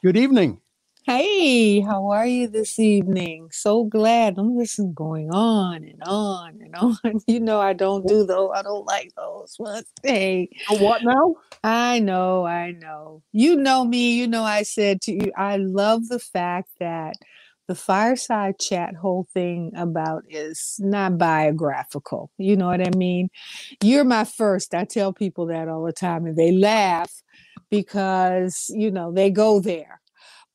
[0.04, 0.60] Good evening.
[1.06, 3.50] Hey, how are you this evening?
[3.52, 4.38] So glad.
[4.38, 6.74] I'm listening going on and on and
[7.04, 7.20] on.
[7.28, 8.52] You know I don't do those.
[8.56, 9.58] I don't like those.
[9.60, 10.50] But hey.
[10.70, 11.36] what now?
[11.62, 13.22] I know, I know.
[13.34, 14.16] You know me.
[14.16, 17.16] You know I said to you, I love the fact that
[17.68, 22.32] the fireside chat whole thing about is not biographical.
[22.38, 23.30] You know what I mean?
[23.82, 24.74] You're my first.
[24.74, 27.12] I tell people that all the time and they laugh
[27.70, 30.00] because, you know, they go there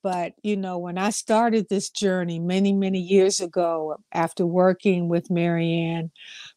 [0.02, 5.30] but, you know, when I started this journey many, many years ago, after working with
[5.30, 6.10] Marianne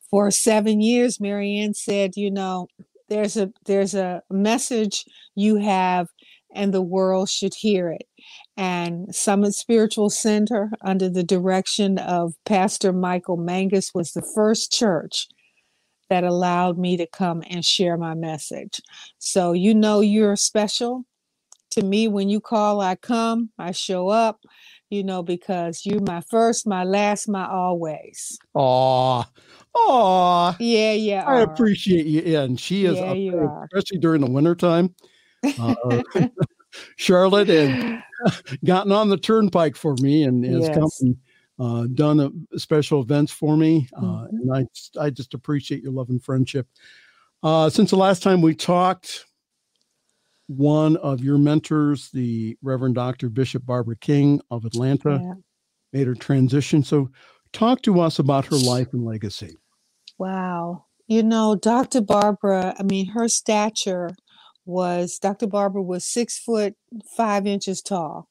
[0.09, 2.67] for seven years, Marianne said, you know,
[3.09, 5.03] there's a there's a message
[5.35, 6.07] you have
[6.53, 8.07] and the world should hear it.
[8.57, 15.27] And Summit Spiritual Center, under the direction of Pastor Michael Mangus, was the first church
[16.09, 18.81] that allowed me to come and share my message.
[19.17, 21.05] So you know you're special
[21.71, 24.41] to me, when you call, I come, I show up,
[24.89, 28.37] you know, because you my first, my last, my always.
[28.53, 29.23] Aw.
[29.73, 30.55] Aw.
[30.59, 31.25] Yeah, yeah.
[31.25, 32.21] I appreciate you.
[32.25, 33.67] Yeah, and she is yeah, you are.
[33.73, 34.93] especially during the wintertime.
[35.43, 35.75] Uh,
[36.97, 38.03] Charlette and
[38.65, 40.77] gotten on the turnpike for me and has yes.
[40.77, 41.17] come and
[41.59, 43.87] uh, done a, special events for me.
[43.95, 44.51] Uh, mm-hmm.
[44.51, 46.67] And I, I just appreciate your love and friendship.
[47.43, 49.25] Uh, since the last time we talked,
[50.57, 53.29] one of your mentors, the Reverend Dr.
[53.29, 55.33] Bishop Barbara King of Atlanta, yeah.
[55.93, 56.83] made her transition.
[56.83, 57.09] So,
[57.53, 59.57] talk to us about her life and legacy.
[60.17, 60.85] Wow.
[61.07, 62.01] You know, Dr.
[62.01, 64.11] Barbara, I mean, her stature
[64.65, 65.47] was Dr.
[65.47, 66.75] Barbara was six foot
[67.17, 68.29] five inches tall.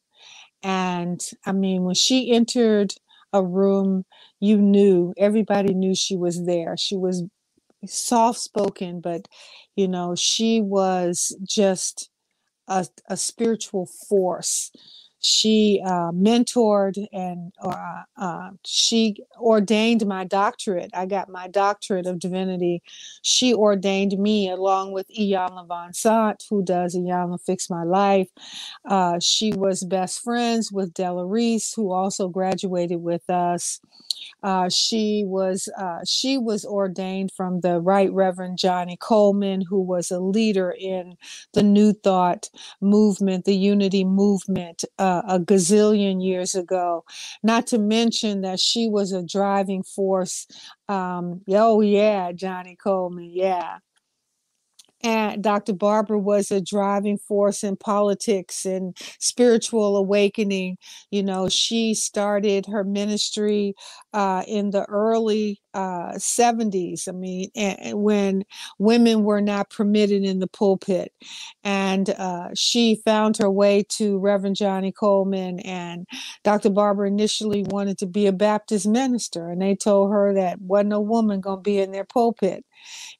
[0.62, 2.94] And I mean, when she entered
[3.32, 4.04] a room,
[4.40, 6.76] you knew, everybody knew she was there.
[6.76, 7.24] She was
[7.86, 9.26] soft spoken, but
[9.76, 12.09] you know, she was just
[12.70, 14.70] a, a spiritual force.
[15.20, 20.90] She uh, mentored and uh, uh, she ordained my doctorate.
[20.94, 22.82] I got my doctorate of divinity.
[23.22, 28.28] She ordained me along with Iyanla Vanzant, who does Iyanla Fix My Life.
[28.88, 33.80] Uh, she was best friends with Della Reese, who also graduated with us.
[34.42, 40.10] Uh, she was uh, she was ordained from the Right Reverend Johnnie Colemon, who was
[40.10, 41.16] a leader in
[41.52, 42.48] the New Thought
[42.80, 47.04] movement, the Unity movement, uh, a gazillion years ago.
[47.42, 50.46] Not to mention that she was a driving force.
[50.88, 53.78] Um, oh yeah, Johnnie Colemon, yeah
[55.02, 55.72] and Dr.
[55.72, 60.76] Barbara was a driving force in politics and spiritual awakening.
[61.10, 63.74] You know, she started her ministry
[64.12, 67.08] uh, in the early uh, 70s.
[67.08, 67.50] I mean,
[67.94, 68.44] when
[68.78, 71.12] women were not permitted in the pulpit.
[71.64, 75.60] And uh, she found her way to Reverend Johnnie Colemon.
[75.64, 76.06] And
[76.44, 76.70] Dr.
[76.70, 79.50] Barbara initially wanted to be a Baptist minister.
[79.50, 82.64] And they told her that wasn't a woman going to be in their pulpit.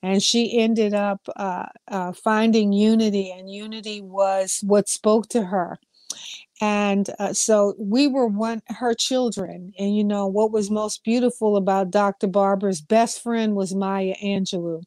[0.02, 5.78] And she ended up uh, uh, finding unity, and unity was what spoke to her.
[6.61, 11.56] And uh, so we were one her children and you know what was most beautiful
[11.56, 14.82] about dr barbara's best friend was maya angelou.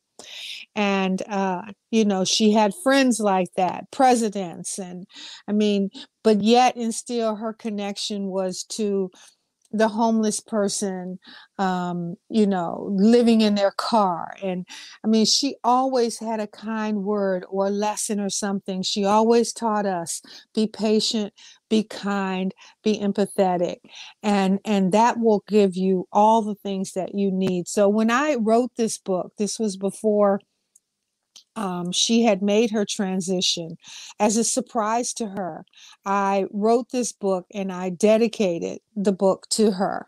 [0.75, 5.05] And uh, you know she had friends like that presidents and
[5.47, 5.89] i mean
[6.23, 9.11] but yet and still her connection was to
[9.73, 11.19] the homeless person
[11.57, 14.35] um, you know living in their car.
[14.43, 14.65] And
[15.03, 18.83] i mean she always had a kind word or lesson or something.
[18.83, 20.21] She always taught us
[20.53, 21.33] be patient
[21.69, 22.53] be kind
[22.83, 23.77] be empathetic.
[24.21, 27.67] And and that will give you all the things that you need.
[27.67, 30.39] So when i wrote this book this was before
[31.55, 33.77] um, she had made her transition
[34.19, 35.65] as a surprise to her.
[36.05, 40.07] I wrote this book and I dedicated the book to her.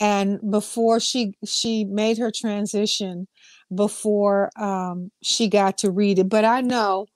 [0.00, 3.28] And before she she made her transition,
[3.74, 7.06] before um, she got to read it, but I know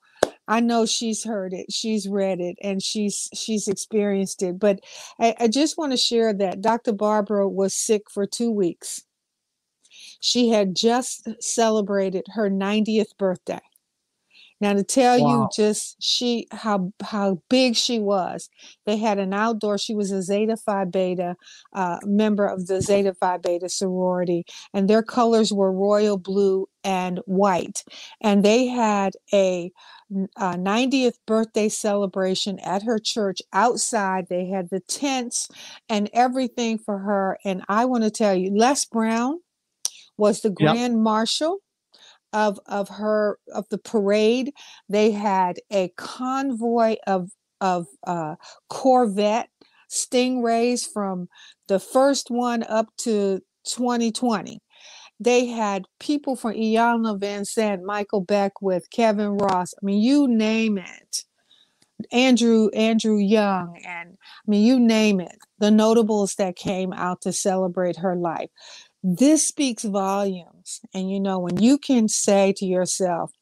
[0.47, 4.59] I know she's heard it, she's read it, and she's she's experienced it.
[4.59, 4.81] But
[5.19, 6.93] I, I just want to share that Dr.
[6.93, 9.03] Barbara was sick for two weeks.
[10.23, 13.59] She had just celebrated her 90th birthday.
[14.61, 15.27] Now to tell wow.
[15.27, 18.49] you just she how how big she was,
[18.85, 19.77] they had an outdoor.
[19.77, 21.35] She was a Zeta Phi Beta
[21.73, 27.19] uh, member of the Zeta Phi Beta sorority, and their colors were royal blue and
[27.25, 27.83] white,
[28.21, 29.73] and they had a
[30.37, 34.27] uh, 90th birthday celebration at her church outside.
[34.29, 35.49] They had the tents
[35.89, 37.37] and everything for her.
[37.43, 39.39] And I want to tell you, Les Brown
[40.17, 41.01] was the grand yep.
[41.01, 41.59] marshal
[42.33, 44.53] of of her of the parade.
[44.89, 47.29] They had a convoy of
[47.61, 48.35] of uh,
[48.69, 49.49] Corvette
[49.89, 51.29] Stingrays from
[51.67, 54.59] the first one up to 2020.
[55.19, 59.73] They had people from Iyanla Vanzant, Michael Beckwith, Kevin Ross.
[59.73, 61.23] I mean, you name it.
[62.11, 65.37] Andrew Andrew Young, and I mean, you name it.
[65.59, 68.49] The notables that came out to celebrate her life.
[69.03, 70.81] This speaks volumes.
[70.93, 73.33] And you know, when you can say to yourself,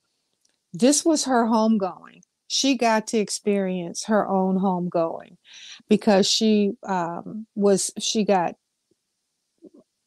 [0.74, 5.38] this was her homegoing, she got to experience her own homegoing
[5.90, 8.56] because she um, was, she got,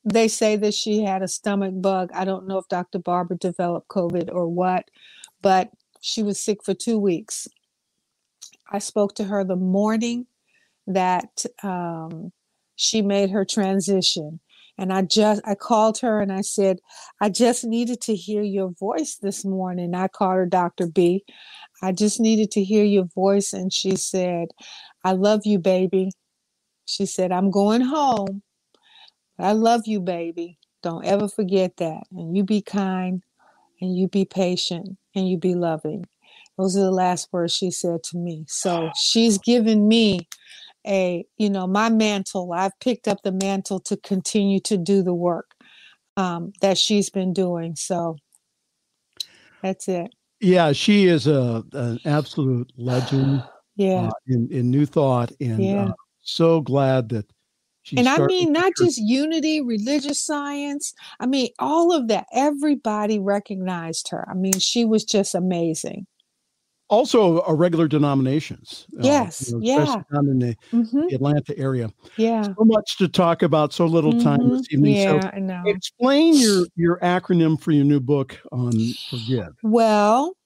[0.05, 2.11] they say that she had a stomach bug.
[2.15, 2.99] I don't know if Dr.
[3.01, 4.91] Barber developed COVID or what,
[5.43, 7.49] but she was sick for two weeks.
[8.71, 10.27] I spoke to her the morning
[10.89, 12.33] that um,
[12.77, 14.41] she made her transition
[14.79, 16.79] and I just I called her and I said,
[17.21, 19.95] I just needed to hear your voice this morning.
[19.95, 20.87] I called her Dr.
[20.87, 21.25] B.
[21.83, 23.53] I just needed to hear your voice.
[23.53, 24.49] And she said,
[25.05, 26.11] I love you, baby.
[26.87, 28.43] She said, I'm going home.
[29.39, 30.59] I love you, baby.
[30.83, 32.05] Don't ever forget that.
[32.13, 33.23] And you be kind
[33.81, 36.05] and you be patient and you be loving.
[36.59, 38.45] Those are the last words she said to me.
[38.49, 40.29] So she's given me
[40.87, 45.15] a you know my mantle i've picked up the mantle to continue to do the
[45.15, 45.51] work
[46.17, 48.17] um, that she's been doing so
[49.63, 53.43] that's it yeah she is a an absolute legend
[53.77, 55.87] yeah uh, in, in new thought and yeah.
[55.87, 57.27] uh, so glad that
[57.97, 60.95] and I mean, not just unity, religious science.
[61.21, 62.27] I mean, all of that.
[62.33, 64.27] Everybody recognized her.
[64.27, 66.07] I mean, she was just amazing
[66.89, 68.87] also a regular denominations.
[68.95, 70.03] Uh, yes, uh, you know, yeah.
[70.13, 71.07] Down in the, mm-hmm.
[71.09, 71.91] the, Atlanta area.
[72.17, 72.43] Yeah.
[72.43, 74.57] So much to talk about, so little time mm-hmm.
[74.57, 74.97] this evening.
[74.97, 75.63] Yeah, so I know.
[75.67, 78.73] Explain your your acronym for your new book on
[79.11, 79.55] forgive.
[79.63, 80.37] Well,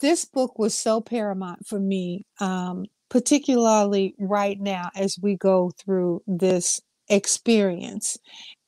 [0.00, 6.22] this book was so paramount for me, um, particularly right now as we go through
[6.26, 8.18] this experience.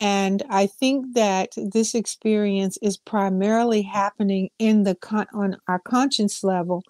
[0.01, 6.45] And I think that this experience is primarily happening in the con- on our conscience
[6.45, 6.83] level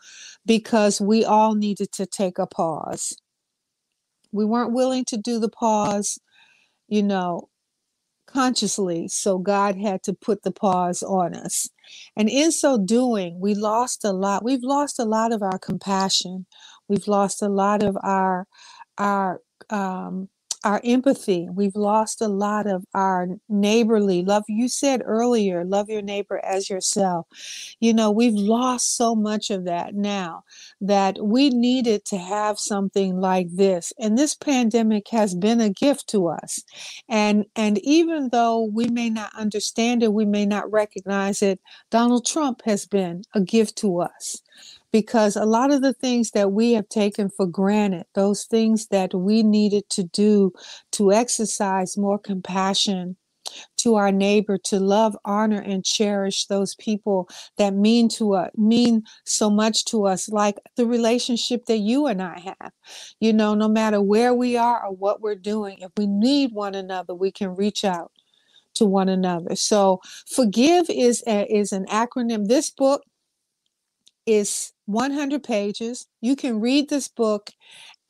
[0.45, 3.17] because we all needed to take a pause.
[4.33, 6.19] We weren't willing to do the pause,
[6.89, 7.49] you know,
[8.27, 11.69] consciously, so God had to put the pause on us.
[12.17, 14.45] And in so doing, we lost a lot.
[14.45, 16.47] We've lost a lot of our compassion.
[16.89, 18.47] We've lost a lot of our
[18.99, 19.41] our
[19.71, 20.29] um,
[20.65, 21.49] our empathy.
[21.53, 24.45] We've lost a lot of our neighborly love.
[24.49, 27.27] You said earlier, love your neighbor as yourself.
[27.81, 30.45] You know, we've lost so much of that now
[30.81, 33.93] that we needed to have something like this.
[33.99, 36.63] And this pandemic has been a gift to us.
[37.09, 42.27] And and even though we may not understand it, we may not recognize it, Donald
[42.27, 44.43] Trump has been a gift to us
[44.97, 49.13] because a lot of the things that we have taken for granted, those things that
[49.13, 50.51] we needed to do
[50.93, 53.15] to exercise more compassion
[53.77, 57.29] to our neighbor to love honor and cherish those people
[57.59, 62.23] that mean to us mean so much to us like the relationship that you and
[62.23, 62.73] I have.
[63.21, 66.75] You know no matter where we are or what we're doing if we need one
[66.75, 68.13] another we can reach out
[68.77, 69.57] to one another.
[69.57, 72.49] So forgive is a, is an acronym.
[72.49, 73.03] This book
[74.27, 76.07] is 100 pages.
[76.21, 77.51] You can read this book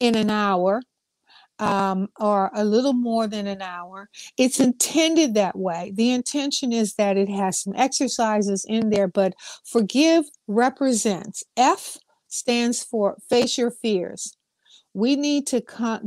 [0.00, 0.82] in an hour
[1.58, 4.08] um, or a little more than an hour.
[4.36, 5.92] It's intended that way.
[5.94, 11.96] The intention is that it has some exercises in there, but forgive represents F
[12.28, 14.36] stands for face your fears.
[14.92, 15.62] We need to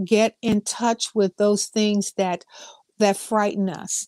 [0.05, 2.45] get in touch with those things that
[2.99, 4.07] that frighten us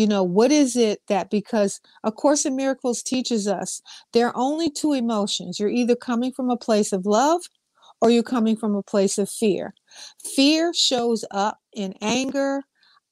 [0.00, 3.82] you know what is it that because a course in miracles teaches us
[4.14, 7.42] there are only two emotions you're either coming from a place of love
[8.02, 9.74] or you're coming from a place of fear
[10.36, 12.62] fear shows up in anger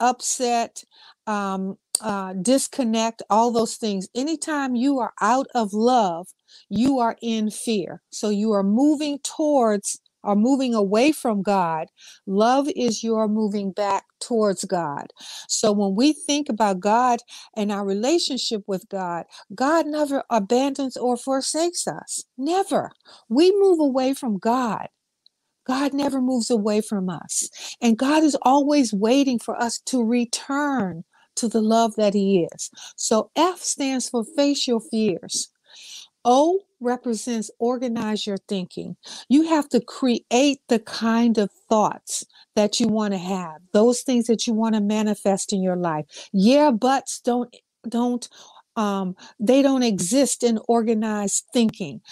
[0.00, 0.84] upset
[1.28, 4.08] um, uh, disconnect, all those things.
[4.16, 6.28] Anytime you are out of love,
[6.70, 8.02] you are in fear.
[8.10, 11.88] So you are moving towards or moving away from God.
[12.26, 15.08] Love is your moving back towards God.
[15.48, 17.20] So when we think about God
[17.56, 22.24] and our relationship with God, God never abandons or forsakes us.
[22.38, 22.92] Never.
[23.28, 24.88] We move away from God.
[25.66, 27.50] God never moves away from us.
[27.80, 31.04] And God is always waiting for us to return
[31.36, 32.70] to the love that He is.
[32.96, 35.50] So F stands for face your fears.
[36.30, 38.98] O represents organize your thinking.
[39.30, 44.26] You have to create the kind of thoughts that you want to have, those things
[44.26, 46.28] that you want to manifest in your life.
[46.34, 47.56] Yeah, buts don't
[47.88, 48.28] don't
[48.76, 52.02] um, they don't exist in organized thinking.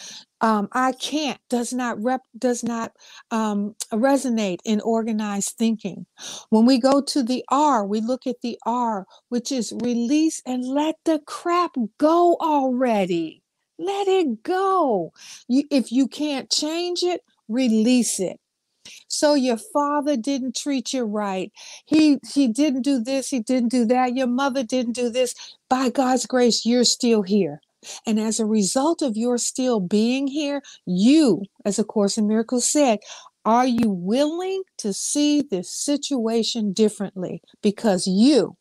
[0.40, 2.92] Um, I can't does not rep does not
[3.30, 6.06] um, resonate in organized thinking.
[6.50, 10.64] When we go to the R, we look at the R, which is release and
[10.64, 13.42] let the crap go already.
[13.78, 15.12] Let it go.
[15.48, 18.38] You, if you can't change it, release it.
[19.08, 21.52] So your father didn't treat you right.
[21.86, 24.16] He he didn't do this, he didn't do that.
[24.16, 25.34] Your mother didn't do this.
[25.68, 27.60] By God's grace, you're still here.
[28.06, 32.68] And as a result of your still being here, you, as a Course in Miracles
[32.68, 33.00] said,
[33.44, 37.42] are you willing to see this situation differently?
[37.62, 38.56] Because you,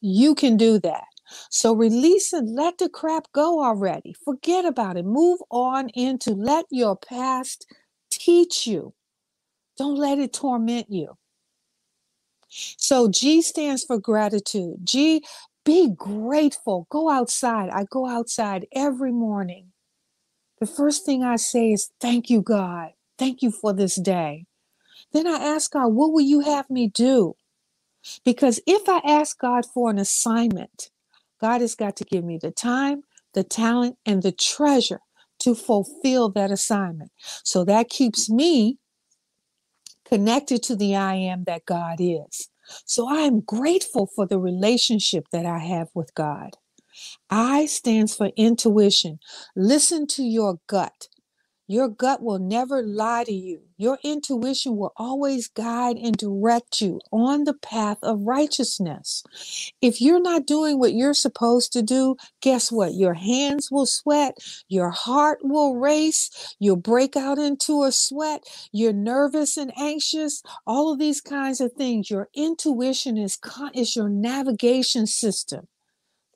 [0.00, 1.04] you can do that.
[1.50, 4.14] So release and let the crap go already.
[4.24, 5.04] Forget about it.
[5.06, 7.66] Move on into let your past
[8.10, 8.94] teach you.
[9.78, 11.16] Don't let it torment you.
[12.78, 14.78] So G stands for gratitude.
[14.84, 15.24] G,
[15.64, 16.86] be grateful.
[16.90, 17.70] Go outside.
[17.70, 19.72] I go outside every morning.
[20.60, 22.90] The first thing I say is, Thank you, God.
[23.18, 24.46] Thank you for this day.
[25.12, 27.36] Then I ask God, What will you have me do?
[28.24, 30.90] Because if I ask God for an assignment,
[31.40, 33.02] God has got to give me the time,
[33.34, 35.00] the talent, and the treasure
[35.40, 37.12] to fulfill that assignment.
[37.44, 38.78] So that keeps me
[40.04, 42.48] connected to the I am that God is.
[42.86, 46.56] So I am grateful for the relationship that I have with God.
[47.30, 49.18] I stands for intuition.
[49.56, 51.08] Listen to your gut.
[51.68, 53.62] Your gut will never lie to you.
[53.78, 59.24] Your intuition will always guide and direct you on the path of righteousness.
[59.82, 62.94] If you're not doing what you're supposed to do, guess what?
[62.94, 64.38] Your hands will sweat,
[64.68, 70.92] your heart will race, you'll break out into a sweat, you're nervous and anxious, all
[70.92, 72.10] of these kinds of things.
[72.10, 73.38] Your intuition is,
[73.74, 75.68] is your navigation system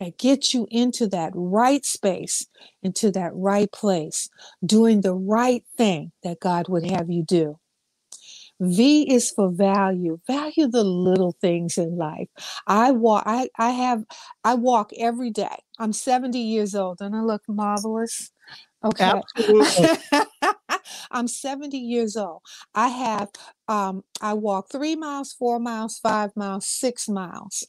[0.03, 2.47] that gets you into that right space,
[2.83, 4.29] into that right place,
[4.65, 7.59] doing the right thing that God would have you do.
[8.61, 10.19] V is for value.
[10.27, 12.29] Value the little things in life.
[12.67, 14.05] I walk I, I have
[14.45, 15.57] I walk every day.
[15.79, 18.31] I'm 70 years old and I look marvelous.
[18.85, 19.11] Okay.
[21.11, 22.43] I'm 70 years old.
[22.75, 23.31] I have
[23.69, 27.67] um I walk 3 miles, 4 miles, 5 miles, 6 miles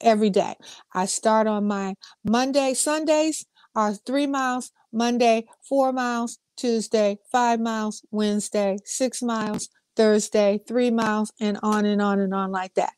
[0.00, 0.54] every day.
[0.94, 1.94] I start on my
[2.24, 3.44] Monday, Sundays
[3.74, 11.32] are three miles, Monday, four miles, Tuesday, five miles, Wednesday, six miles, Thursday, three miles,
[11.40, 12.92] and on and on and on like that.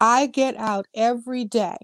[0.00, 1.76] I get out every day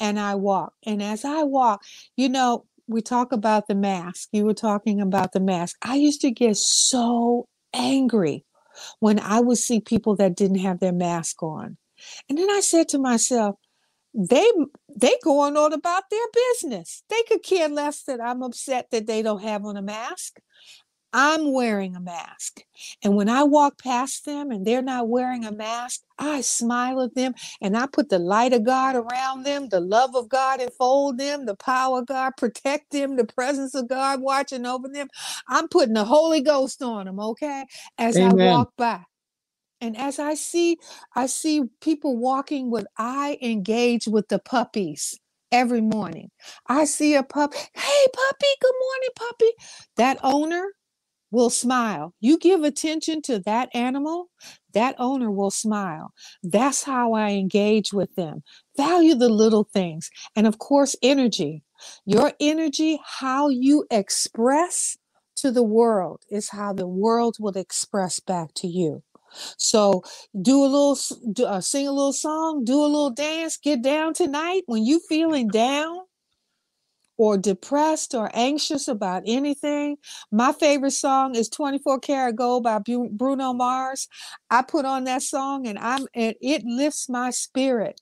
[0.00, 0.72] and I walk.
[0.84, 1.82] And as I walk,
[2.16, 4.28] you know, we talk about the mask.
[4.32, 5.76] You were talking about the mask.
[5.82, 8.44] I used to get so angry
[9.00, 11.76] when I would see people that didn't have their mask on.
[12.28, 13.56] And then I said to myself,
[14.14, 14.48] they
[14.96, 17.02] they going on about their business.
[17.10, 20.34] They could care less that I'm upset that they don't have on a mask.
[21.12, 22.62] I'm wearing a mask.
[23.02, 27.16] And when I walk past them and they're not wearing a mask, I smile at
[27.16, 31.18] them and I put the light of God around them, the love of God enfold
[31.18, 35.08] them, the power of God protect them, the presence of God watching over them.
[35.48, 37.66] I'm putting the Holy Ghost on them, okay?
[37.98, 38.20] As Amen.
[38.20, 39.02] I walk by.
[39.80, 40.78] And as I see,
[41.16, 45.18] I see people walking with I engage with the puppies
[45.52, 46.30] every morning.
[46.68, 49.52] I see a pup, hey puppy, good morning, puppy.
[49.96, 50.66] That owner
[51.32, 52.14] will smile.
[52.20, 54.30] You give attention to that animal,
[54.74, 56.14] that owner will smile.
[56.44, 58.44] That's how I engage with them.
[58.78, 60.10] Value the little things.
[60.36, 61.64] And of course, energy.
[62.06, 64.98] Your energy, how you express
[65.36, 69.04] to the world, is how the world will express back to you.
[69.56, 70.02] So
[70.40, 70.98] do a little,
[71.32, 75.00] do, uh, sing a little song, do a little dance, get down tonight when you
[75.08, 75.98] feeling down
[77.18, 79.96] or depressed or anxious about anything.
[80.30, 84.08] My favorite song is 24 Karat Gold by Bruno Mars.
[84.50, 88.00] I put on that song and I'm and it lifts my spirit.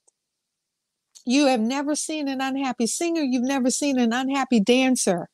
[1.25, 3.21] You have never seen an unhappy singer.
[3.21, 5.27] You've never seen an unhappy dancer.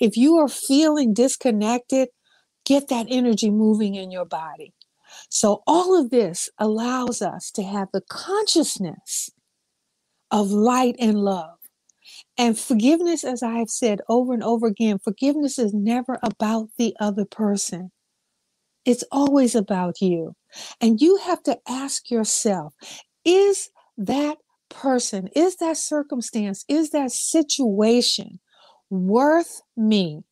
[0.00, 2.08] If you are feeling disconnected,
[2.64, 4.72] get that energy moving in your body.
[5.30, 9.30] So, all of this allows us to have the consciousness
[10.30, 11.58] of light and love.
[12.36, 16.96] And forgiveness, as I have said over and over again, forgiveness is never about the
[17.00, 17.92] other person.
[18.84, 20.34] It's always about you.
[20.80, 22.74] And you have to ask yourself
[23.24, 28.40] is that person, is that circumstance, is that situation
[28.90, 30.24] worth me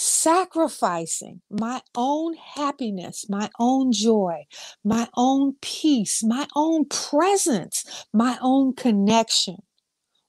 [0.00, 4.44] sacrificing my own happiness, my own joy,
[4.84, 9.56] my own peace, my own presence, my own connection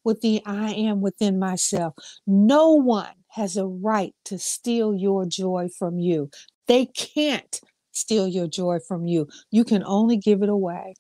[0.04, 1.94] with the I am within myself.
[2.28, 6.30] No one has a right to steal your joy from you.
[6.68, 7.60] They can't
[7.92, 9.28] steal your joy from you.
[9.52, 10.96] You can only give it away.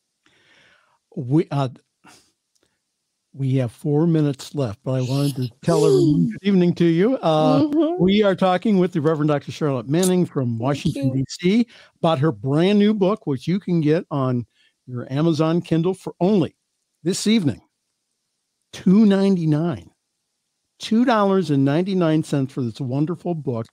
[1.15, 1.69] We uh,
[3.33, 7.15] we have four minutes left, but I wanted to tell everyone good evening to you.
[7.17, 8.03] Uh, mm-hmm.
[8.03, 9.51] We are talking with the Reverend Dr.
[9.51, 11.65] Charlette Manning from Washington, D.C.,
[11.97, 14.45] about her brand new book, which you can get on
[14.85, 16.55] your Amazon Kindle for only
[17.03, 17.61] this evening
[18.73, 19.91] two ninety nine.
[20.81, 23.67] $2.99 for this wonderful book.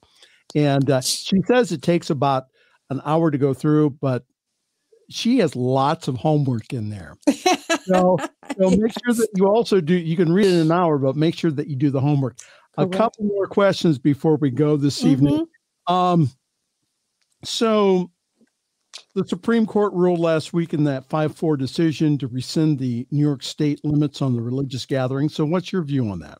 [0.54, 2.44] And uh, she says it takes about
[2.90, 4.24] an hour to go through, but
[5.10, 7.14] she has lots of homework in there.
[7.84, 8.18] So,
[8.58, 11.16] so make sure that you also do, you can read it in an hour, but
[11.16, 12.36] make sure that you do the homework.
[12.76, 12.94] Correct.
[12.94, 15.08] A couple more questions before we go this mm-hmm.
[15.08, 15.46] evening.
[15.86, 16.30] Um,
[17.44, 18.10] so
[19.14, 23.22] the Supreme Court ruled last week in that 5 4 decision to rescind the New
[23.22, 25.28] York state limits on the religious gathering.
[25.28, 26.38] So, what's your view on that?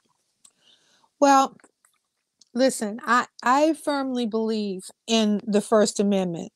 [1.21, 1.57] Well,
[2.55, 6.53] listen, I, I firmly believe in the First Amendment.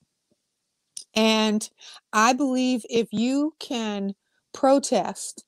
[1.15, 1.69] And
[2.13, 4.15] I believe if you can
[4.55, 5.45] protest,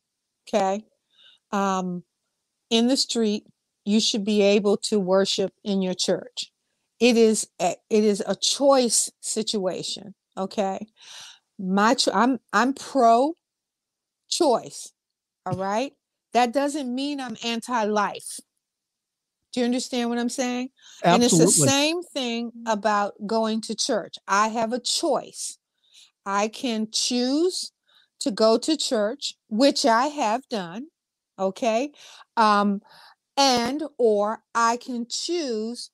[0.49, 0.85] okay,
[1.53, 2.05] um,
[2.71, 3.47] in the street,
[3.85, 6.53] you should be able to worship in your church.
[7.01, 10.87] It is a, it is a choice situation, okay.
[11.59, 13.35] My cho- I'm I'm pro
[14.29, 14.93] choice,
[15.47, 15.93] all right.
[16.33, 18.41] That doesn't mean I'm anti life.
[19.55, 20.71] Do you understand what I'm saying?
[21.05, 21.15] Absolutely.
[21.15, 24.17] And it's the same thing about going to church.
[24.27, 25.59] I have a choice.
[26.27, 27.71] I can choose
[28.19, 30.89] to go to church, which I have done,
[31.39, 31.93] okay?
[32.37, 32.81] Um,
[33.37, 35.91] and or I can choose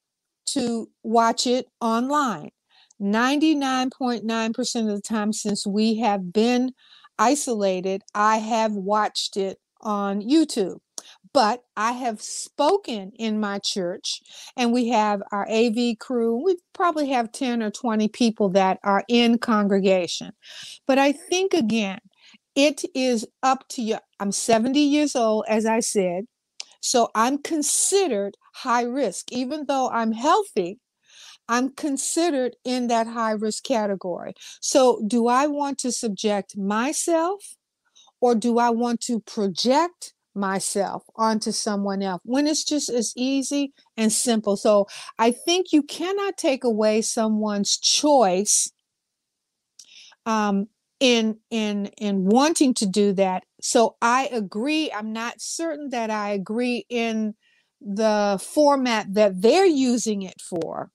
[0.53, 2.53] to watch it online.
[2.99, 6.73] 99.9% of the time since we have been
[7.19, 10.79] isolated, I have watched it on YouTube
[11.33, 14.21] but I have spoken in my church,
[14.57, 16.43] and we have our AV crew.
[16.45, 20.33] We probably have 10 or 20 people that are in congregation.
[20.87, 22.01] But I think again,
[22.57, 23.99] it is up to you.
[24.19, 26.25] I'm 70 years old, as I said.
[26.81, 29.31] So I'm considered high risk.
[29.33, 30.79] Even though I'm healthy,
[31.49, 34.35] I'm considered in that high risk category.
[34.61, 37.57] So do I want to subject myself
[38.21, 43.73] or do I want to project myself onto someone else when it's just as easy
[43.97, 44.57] and simple.
[44.57, 44.87] So
[45.19, 48.71] I think you cannot take away someone's choice
[50.27, 50.69] um,
[51.01, 53.45] in in in wanting to do that.
[53.61, 54.93] So I agree.
[54.93, 57.35] I'm not certain that I agree in
[57.81, 60.91] the format that they're using it for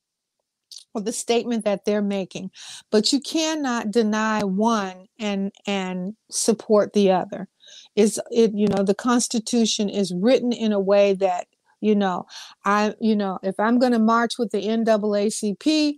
[0.94, 2.52] or the statement that they're making
[2.92, 7.48] but you cannot deny one and and support the other
[7.96, 11.48] is it you know the constitution is written in a way that
[11.82, 12.26] you know
[12.66, 15.98] i you know if i'm going to march with the naacp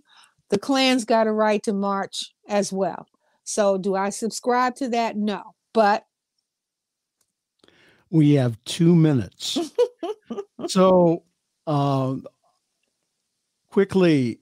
[0.50, 3.06] the klan's got a right to march as well.
[3.44, 5.16] So do i subscribe to that?
[5.16, 6.04] No but
[8.10, 9.58] we have two minutes.
[10.68, 11.24] So
[11.66, 12.16] uh,
[13.70, 14.40] quickly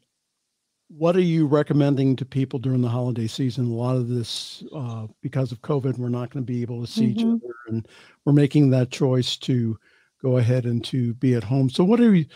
[0.88, 3.66] what are you recommending to people during the holiday season?
[3.66, 6.90] A lot of this, uh, because of COVID, we're not going to be able to
[6.90, 7.18] see mm-hmm.
[7.18, 7.88] each other, and
[8.24, 9.78] we're making that choice to
[10.22, 11.68] go ahead and to be at home.
[11.68, 12.26] So, what are you,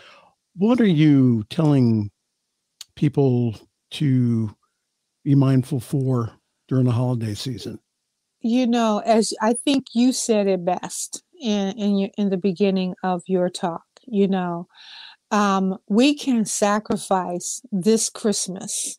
[0.55, 2.11] what are you telling
[2.95, 3.55] people
[3.91, 4.55] to
[5.23, 6.31] be mindful for
[6.67, 7.79] during the holiday season?
[8.41, 12.95] You know, as I think you said it best in in, your, in the beginning
[13.03, 13.83] of your talk.
[14.05, 14.67] You know,
[15.31, 18.97] um, we can sacrifice this Christmas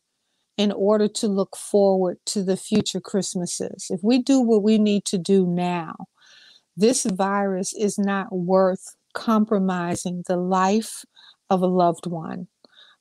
[0.57, 3.87] in order to look forward to the future Christmases.
[3.89, 5.95] If we do what we need to do now,
[6.77, 11.05] this virus is not worth compromising the life
[11.49, 12.47] of a loved one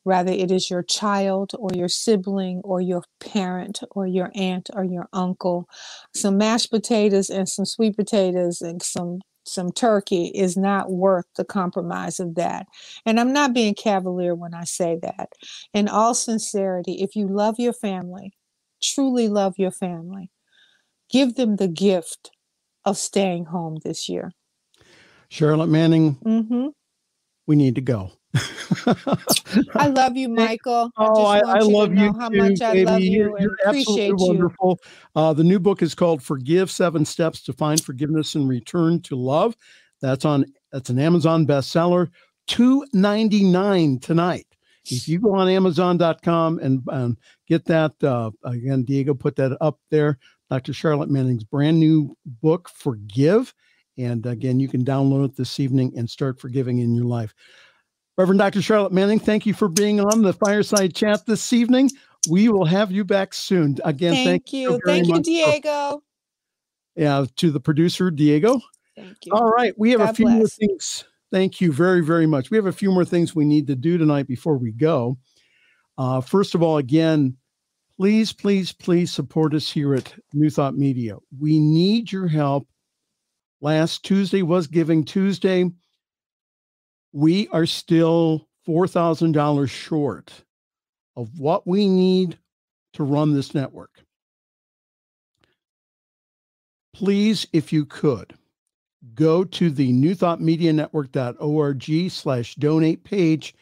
[0.05, 4.85] Rather, it is your child or your sibling or your parent or your aunt or
[4.85, 5.68] your uncle.
[6.14, 11.45] Some mashed potatoes and some sweet potatoes and some some turkey is not worth the
[11.45, 12.66] compromise of that.
[13.07, 15.30] And I'm not being cavalier when I say that.
[15.74, 18.34] In all sincerity, if you love your family,
[18.82, 20.30] truly love your family,
[21.11, 22.32] give them the gift
[22.84, 24.32] of staying home this year.
[25.30, 26.68] Charlette Manning, hmm
[27.47, 28.12] we need to go.
[29.75, 30.91] I love you, Michael.
[30.97, 32.85] Oh, I, just I you love to know you how too, much I baby.
[32.85, 34.16] love you You're, and you're appreciate absolutely you.
[34.41, 34.81] wonderful.
[35.14, 39.16] Uh, the new book is called "Forgive: Seven Steps to Find Forgiveness and Return to
[39.16, 39.57] Love."
[40.01, 40.47] That's on.
[40.73, 42.09] That's an Amazon bestseller.
[42.47, 44.47] Two ninety nine tonight.
[44.85, 47.16] If you go on Amazon.com and um,
[47.47, 50.18] get that, uh, again, Diego put that up there.
[50.51, 50.73] Dr.
[50.73, 53.55] Charlette Manning's brand new book, Forgive.
[53.97, 57.33] And again, you can download it this evening and start forgiving in your life.
[58.19, 58.61] Reverend Dr.
[58.61, 61.91] Charlette Manning, thank you for being on the fireside chat this evening.
[62.29, 63.79] We will have you back soon.
[63.85, 64.81] Again, Thank, thank, you.
[64.85, 66.03] Thank you, Diego.
[66.95, 68.61] yeah, to the producer, Diego.
[68.95, 69.33] Thank you.
[69.33, 69.73] All right.
[69.79, 71.05] We have a God few more things.
[71.33, 72.51] Thank you very, very much.
[72.51, 75.17] We have a few more things we need to do tonight before we go.
[75.97, 77.37] Uh, first of all, again,
[77.97, 81.17] please, please, please support us here at New Thought Media.
[81.41, 82.69] We need your help.
[83.63, 85.71] Last Tuesday was Giving Tuesday.
[87.13, 90.45] We are still $4,000 short
[91.17, 92.39] of what we need
[92.95, 93.91] to run this network.
[96.95, 98.35] Please, if you could,
[99.15, 103.55] go to the newthoughtmedianetwork.org slash donate page.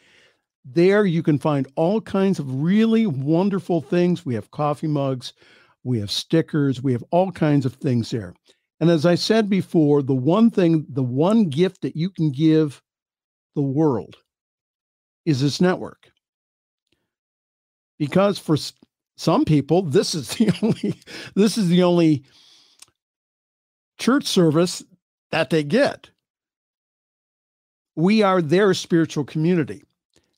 [0.63, 4.25] There you can find all kinds of really wonderful things.
[4.25, 5.33] We have coffee mugs,
[5.83, 8.35] we have stickers, we have all kinds of things there.
[8.79, 12.81] And as I said before, the one thing, the one gift that you can give
[13.55, 14.17] the world
[15.25, 16.11] is this network.
[17.99, 18.57] Because for
[19.17, 20.99] some people, this is the only
[21.35, 22.23] this is the only
[23.99, 24.83] church service
[25.31, 26.09] that they get.
[27.95, 29.83] We are their spiritual community.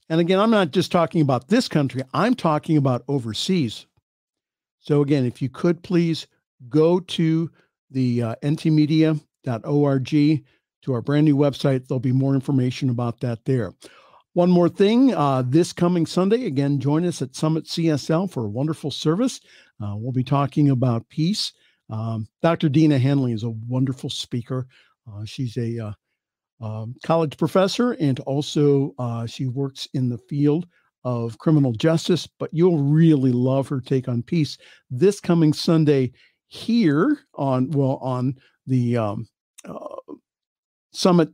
[0.10, 3.86] And again, I'm not just talking about this country, I'm talking about overseas.
[4.80, 6.28] So, again, if you could please
[6.68, 7.50] go to
[7.90, 10.44] the uh, ntmedia.org
[10.84, 13.74] to our brand new website, there'll be more information about that there.
[14.34, 18.50] One more thing uh, this coming Sunday, again, join us at Summit CSL for a
[18.50, 19.40] wonderful service.
[19.82, 21.54] Uh, we'll be talking about peace.
[21.90, 22.70] Um, Dr.
[22.70, 24.68] Dina Hanley is a wonderful speaker.
[25.08, 30.66] Uh, she's a uh, um, college professor and also uh, she works in the field
[31.04, 34.58] of criminal justice, but you'll really love her take on peace
[34.90, 36.12] this coming Sunday
[36.48, 39.28] here on, well, on the um,
[39.66, 39.93] uh,
[40.94, 41.30] Summit.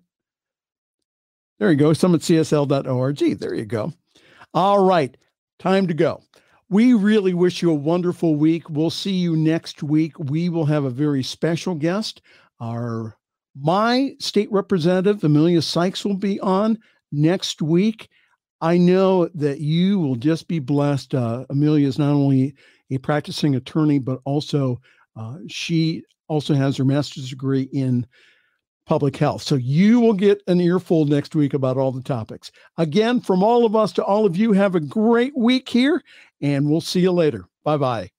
[1.60, 3.40] There you go, summitcsl.org.
[3.40, 3.94] There you go.
[4.54, 5.16] All right,
[5.60, 6.24] time to go.
[6.70, 8.70] We really wish you a wonderful week.
[8.70, 10.18] We'll see you next week.
[10.20, 12.22] We will have a very special guest.
[12.62, 13.18] Our
[13.56, 16.78] my state representative, Emilia Sykes, will be on
[17.12, 18.10] next week.
[18.62, 21.16] I know that you will just be blessed.
[21.16, 22.56] Uh, Amelia is not only
[22.92, 24.80] a practicing attorney, but also
[25.16, 28.06] uh, she also has her master's degree in
[28.90, 29.44] public health.
[29.44, 32.52] So you will get an earful next week about all the topics.
[32.76, 36.04] Again, from all of us to all of you, have a great week here,
[36.42, 37.46] and we'll see you later.
[37.64, 38.10] Bye bye.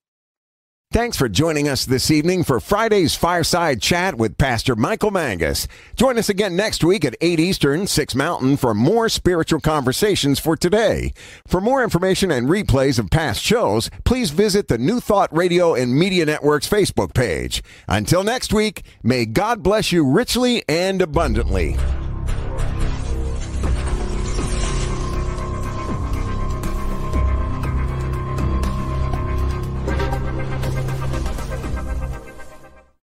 [0.92, 5.68] Thanks for joining us this evening for Friday's Fireside Chat with Pastor Michael Mangus.
[5.94, 10.56] Join us again next week at 8 Eastern, 6 Mountain for more spiritual conversations for
[10.56, 11.12] today.
[11.46, 15.96] For more information and replays of past shows, please visit the New Thought Radio and
[15.96, 17.62] Media Network's Facebook page.
[17.86, 21.76] Until next week, may God bless you richly and abundantly.